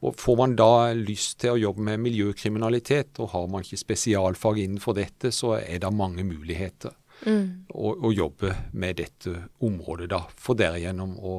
Og 0.00 0.16
Får 0.16 0.36
man 0.40 0.54
da 0.56 0.94
lyst 0.96 1.42
til 1.42 1.52
å 1.54 1.60
jobbe 1.60 1.84
med 1.84 2.00
miljøkriminalitet, 2.00 3.20
og 3.20 3.34
har 3.34 3.50
man 3.52 3.66
ikke 3.66 3.82
spesialfag 3.82 4.62
innenfor 4.62 4.96
dette, 4.96 5.28
så 5.28 5.58
er 5.58 5.82
det 5.82 5.92
mange 5.92 6.24
muligheter. 6.24 6.94
Mm. 7.26 7.66
Å, 7.68 7.92
å, 8.00 8.12
jobbe 8.14 8.54
med 8.72 9.00
dette 9.00 9.34
området, 9.66 10.10
da, 10.12 10.22
for 10.40 10.58
derigjennom 10.58 11.16
å 11.18 11.34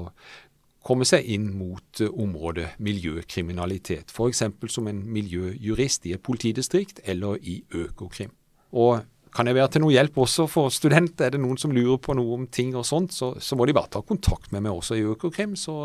komme 0.86 1.06
seg 1.06 1.26
inn 1.30 1.48
mot 1.58 2.02
uh, 2.02 2.10
området 2.10 2.76
miljøkriminalitet. 2.82 4.14
F.eks. 4.14 4.44
som 4.74 4.90
en 4.90 5.02
miljøjurist 5.14 6.06
i 6.10 6.16
et 6.18 6.24
politidistrikt 6.26 7.04
eller 7.10 7.42
i 7.42 7.62
Økokrim. 7.84 8.34
Og 8.78 9.02
kan 9.32 9.48
jeg 9.48 9.56
være 9.56 9.72
til 9.72 9.86
noe 9.86 9.94
hjelp 9.96 10.18
også 10.26 10.46
for 10.52 10.72
studenter? 10.74 11.30
Er 11.30 11.36
det 11.36 11.42
noen 11.42 11.60
som 11.60 11.72
lurer 11.72 12.00
på 12.04 12.16
noe 12.18 12.36
om 12.36 12.48
ting 12.52 12.74
og 12.76 12.84
sånt, 12.88 13.14
så, 13.16 13.34
så 13.40 13.56
må 13.56 13.68
de 13.68 13.76
bare 13.76 13.92
ta 13.94 14.02
kontakt 14.04 14.52
med 14.52 14.66
meg 14.66 14.76
også 14.76 14.98
i 15.00 15.06
Økokrim. 15.08 15.56
Så, 15.60 15.76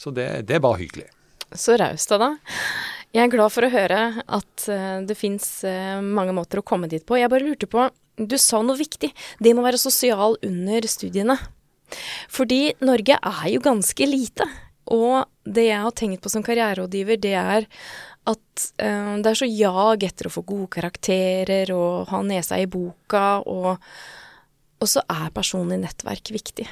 så 0.00 0.12
det, 0.16 0.28
det, 0.48 0.56
er 0.56 0.64
bare 0.64 0.80
hyggelig. 0.80 1.10
Så 1.52 1.76
raust 1.80 2.14
av 2.16 2.24
deg. 2.24 2.54
Jeg 3.10 3.26
er 3.26 3.32
glad 3.32 3.52
for 3.52 3.66
å 3.66 3.72
høre 3.72 4.00
at 4.22 4.66
uh, 4.70 5.00
det 5.04 5.18
fins 5.18 5.48
uh, 5.66 5.98
mange 6.00 6.32
måter 6.36 6.62
å 6.62 6.66
komme 6.66 6.88
dit 6.88 7.04
på. 7.04 7.18
Jeg 7.20 7.32
bare 7.32 7.44
lurte 7.44 7.68
på, 7.68 7.84
du 8.28 8.36
sa 8.40 8.60
noe 8.64 8.78
viktig. 8.78 9.12
Det 9.40 9.54
må 9.56 9.64
være 9.64 9.80
sosial 9.80 10.36
under 10.46 10.88
studiene. 10.90 11.38
Fordi 12.30 12.74
Norge 12.86 13.16
er 13.16 13.46
jo 13.52 13.62
ganske 13.64 14.06
lite. 14.06 14.46
Og 14.90 15.26
det 15.46 15.68
jeg 15.68 15.82
har 15.84 15.96
tenkt 15.96 16.22
på 16.22 16.32
som 16.32 16.44
karriererådgiver, 16.46 17.20
det 17.22 17.34
er 17.38 17.66
at 18.30 18.64
uh, 18.82 19.16
det 19.22 19.30
er 19.30 19.38
så 19.38 19.48
jag 19.48 20.04
etter 20.06 20.28
å 20.28 20.34
få 20.34 20.44
gode 20.46 20.70
karakterer 20.74 21.72
og 21.74 22.10
ha 22.10 22.22
nesa 22.26 22.58
i 22.60 22.68
boka, 22.70 23.40
og, 23.48 23.80
og 24.80 24.90
så 24.90 25.02
er 25.08 25.32
personlig 25.34 25.80
nettverk 25.80 26.32
viktig. 26.34 26.66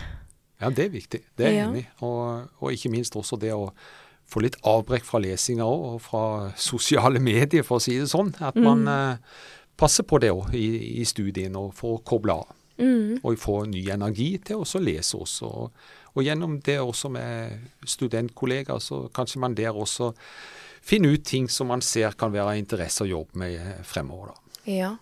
Ja, 0.58 0.70
det 0.74 0.88
er 0.88 0.92
viktig. 0.92 1.22
Det 1.38 1.46
er 1.46 1.54
jeg 1.54 1.62
ja. 1.62 1.70
enig 1.70 1.84
i. 1.86 1.88
Og, 2.04 2.50
og, 2.58 2.72
ikke 2.74 2.90
minst 2.92 3.16
også 3.16 3.38
det 3.40 3.54
å 3.54 3.70
få 4.28 4.42
litt 4.44 4.58
avbrekk 4.66 5.06
fra 5.06 5.22
lesinga 5.22 5.64
òg, 5.64 5.84
og 5.94 6.00
fra 6.04 6.24
sosiale 6.58 7.22
medier, 7.22 7.64
for 7.64 7.78
å 7.78 7.84
si 7.84 7.96
det 7.96 8.10
sånn. 8.10 8.34
At 8.44 8.58
man 8.58 8.82
mm. 8.84 8.90
eh, 8.92 9.38
passer 9.78 10.06
på 10.08 10.20
det 10.22 10.32
òg 10.34 10.54
i, 10.58 11.00
i 11.00 11.04
studien, 11.08 11.56
og 11.58 11.74
få 11.76 11.98
koble 12.06 12.38
av. 12.40 12.54
Mm. 12.78 13.18
Og 13.26 13.38
få 13.42 13.64
ny 13.66 13.82
energi 13.90 14.30
til 14.46 14.62
å 14.62 14.82
lese 14.82 15.18
også. 15.18 15.48
Og, 15.48 15.84
og, 16.12 16.22
gjennom 16.22 16.58
det 16.62 16.78
også 16.78 17.10
med 17.10 17.68
studentkollegaer, 17.86 18.82
så 18.82 19.06
kanskje 19.14 19.42
man 19.42 19.56
der 19.58 19.74
også 19.74 20.12
finner 20.84 21.16
ut 21.16 21.26
ting 21.26 21.48
som 21.50 21.72
man 21.72 21.82
ser 21.82 22.14
kan 22.18 22.32
være 22.32 22.54
av 22.54 22.60
interesse 22.60 23.04
å 23.04 23.10
jobbe 23.10 23.42
med 23.42 23.82
fremover. 23.86 24.34
da. 24.34 24.62
Ja. 24.68 24.92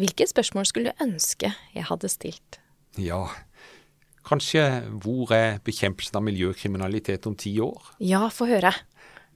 Hvilke 0.00 0.26
spørsmål 0.26 0.66
skulle 0.66 0.92
du 0.94 1.04
ønske 1.04 1.52
jeg 1.74 1.86
hadde 1.86 2.10
stilt? 2.10 2.58
Ja, 2.98 3.28
Kanskje 4.24 4.62
hvor 5.04 5.28
er 5.36 5.58
bekjempelsen 5.64 6.16
av 6.16 6.24
miljøkriminalitet 6.24 7.26
om 7.28 7.34
ti 7.36 7.52
år? 7.60 7.90
Ja, 8.00 8.22
få 8.32 8.48
høre. 8.48 8.72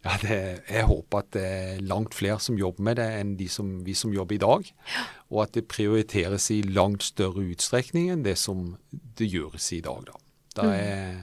Ja, 0.04 0.14
det, 0.22 0.36
Jeg 0.70 0.84
håper 0.86 1.18
at 1.24 1.30
det 1.34 1.44
er 1.44 1.80
langt 1.82 2.14
flere 2.14 2.38
som 2.40 2.58
jobber 2.58 2.84
med 2.86 2.98
det 3.00 3.08
enn 3.18 3.34
de 3.38 3.48
som, 3.50 3.80
vi 3.86 3.96
som 3.98 4.12
jobber 4.14 4.36
i 4.36 4.42
dag. 4.42 4.70
Og 5.30 5.42
at 5.44 5.56
det 5.56 5.66
prioriteres 5.70 6.50
i 6.54 6.60
langt 6.62 7.06
større 7.06 7.42
utstrekning 7.50 8.12
enn 8.14 8.22
det 8.26 8.36
som 8.38 8.76
det 8.90 9.30
gjøres 9.32 9.72
i 9.74 9.82
dag. 9.84 10.06
Da. 10.06 10.22
Mm. 10.62 10.72
er, 10.72 11.18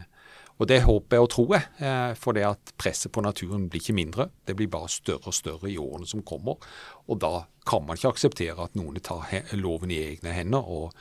og 0.55 0.69
det 0.71 0.83
håper 0.85 1.17
jeg 1.17 1.25
og 1.25 1.31
tror 1.33 1.55
jeg, 1.57 1.67
eh, 1.83 2.13
for 2.19 2.37
det 2.37 2.45
at 2.47 2.73
presset 2.79 3.11
på 3.11 3.23
naturen 3.23 3.67
blir 3.69 3.83
ikke 3.83 3.97
mindre. 3.97 4.29
Det 4.47 4.55
blir 4.55 4.71
bare 4.71 4.91
større 4.91 5.31
og 5.31 5.35
større 5.35 5.71
i 5.71 5.79
årene 5.79 6.07
som 6.07 6.23
kommer. 6.23 6.59
Og 7.07 7.19
da 7.23 7.45
kan 7.67 7.83
man 7.83 7.99
ikke 7.99 8.13
akseptere 8.15 8.63
at 8.63 8.75
noen 8.79 8.99
tar 9.03 9.27
loven 9.59 9.91
i 9.91 10.03
egne 10.13 10.35
hender 10.35 10.63
og 10.63 10.91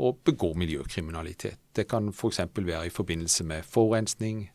og 0.00 0.22
begår 0.24 0.54
miljøkriminalitet. 0.56 1.58
Det 1.76 1.84
kan 1.88 2.08
f.eks. 2.08 2.40
være 2.56 2.86
i 2.86 2.90
forbindelse 2.90 3.44
med 3.44 3.62
forurensning 3.62 4.50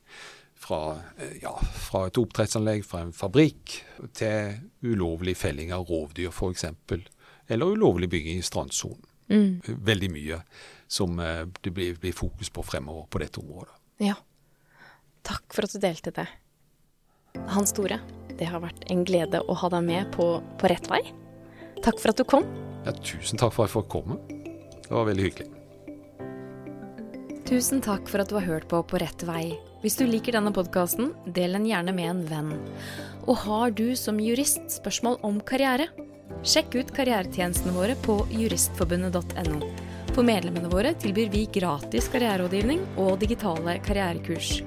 fra, 0.67 0.99
eh, 1.17 1.37
ja, 1.41 1.53
fra, 1.73 2.07
et 2.07 2.17
oppdrettsanlegg, 2.19 2.85
fra 2.85 3.05
en 3.05 3.13
fabrikk, 3.15 3.77
til 4.17 4.57
ulovlig 4.83 5.37
felling 5.39 5.71
av 5.75 5.87
rovdyr 5.87 6.31
f.eks. 6.33 6.65
Eller 7.47 7.77
ulovlig 7.77 8.09
bygging 8.11 8.41
i 8.41 8.45
strandsonen. 8.45 9.05
Mm. 9.27 9.61
Veldig 9.63 10.09
mye 10.11 10.41
som 10.87 11.19
eh, 11.19 11.45
det 11.61 11.71
blir, 11.71 11.95
blir, 11.99 12.15
fokus 12.15 12.49
på 12.49 12.63
fremover 12.63 13.07
på 13.11 13.19
dette 13.23 13.39
området. 13.39 13.75
Ja. 14.03 14.15
Takk 15.27 15.55
for 15.55 15.67
at 15.67 15.75
du 15.75 15.81
delte 15.83 16.13
det. 16.15 16.27
Hans 17.51 17.73
Store, 17.75 17.99
det 18.39 18.47
har 18.49 18.63
vært 18.63 18.87
en 18.91 19.03
glede 19.07 19.43
å 19.43 19.55
ha 19.61 19.69
deg 19.71 19.83
med 19.87 20.11
på, 20.15 20.29
på 20.59 20.71
rett 20.71 20.87
vei. 20.91 21.03
Takk 21.83 21.99
for 22.01 22.11
at 22.11 22.19
du 22.19 22.25
kom. 22.27 22.47
Ja, 22.87 22.95
tusen 22.95 23.39
takk 23.39 23.53
for 23.53 23.67
at 23.67 23.71
jeg 23.71 23.75
fikk 23.77 23.91
komme. 23.91 24.19
Det 24.87 24.95
var 24.95 25.07
veldig 25.09 25.27
hyggelig. 25.27 25.51
Tusen 27.47 27.83
takk 27.83 28.09
for 28.11 28.23
at 28.23 28.31
du 28.31 28.35
har 28.35 28.47
hørt 28.47 28.67
på 28.67 28.81
På 28.83 28.99
rett 28.99 29.23
vei. 29.27 29.55
Hvis 29.83 29.97
du 29.99 30.07
liker 30.09 30.33
denne 30.33 30.53
podkasten, 30.55 31.11
del 31.33 31.53
den 31.53 31.67
gjerne 31.69 31.93
med 31.93 32.09
en 32.09 32.21
venn. 32.31 32.53
Og 33.27 33.43
har 33.43 33.75
du 33.77 33.91
som 33.99 34.17
jurist 34.21 34.63
spørsmål 34.79 35.19
om 35.27 35.37
karriere? 35.45 35.89
Sjekk 36.47 36.79
ut 36.79 36.93
karrieretjenestene 36.95 37.75
våre 37.75 37.97
på 38.05 38.19
juristforbundet.no. 38.33 39.59
For 40.15 40.25
medlemmene 40.25 40.71
våre 40.71 40.95
tilbyr 40.97 41.29
vi 41.33 41.45
gratis 41.59 42.09
karriererådgivning 42.13 42.81
og 43.03 43.19
digitale 43.21 43.77
karrierekurs. 43.85 44.63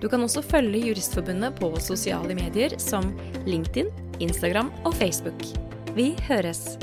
Du 0.00 0.08
kan 0.08 0.24
også 0.24 0.42
følge 0.42 0.80
Juristforbundet 0.88 1.58
på 1.60 1.74
sosiale 1.84 2.34
medier 2.34 2.74
som 2.80 3.12
LinkedIn, 3.46 3.92
Instagram 4.24 4.72
og 4.82 4.96
Facebook. 4.96 5.44
Vi 5.94 6.14
høres! 6.26 6.78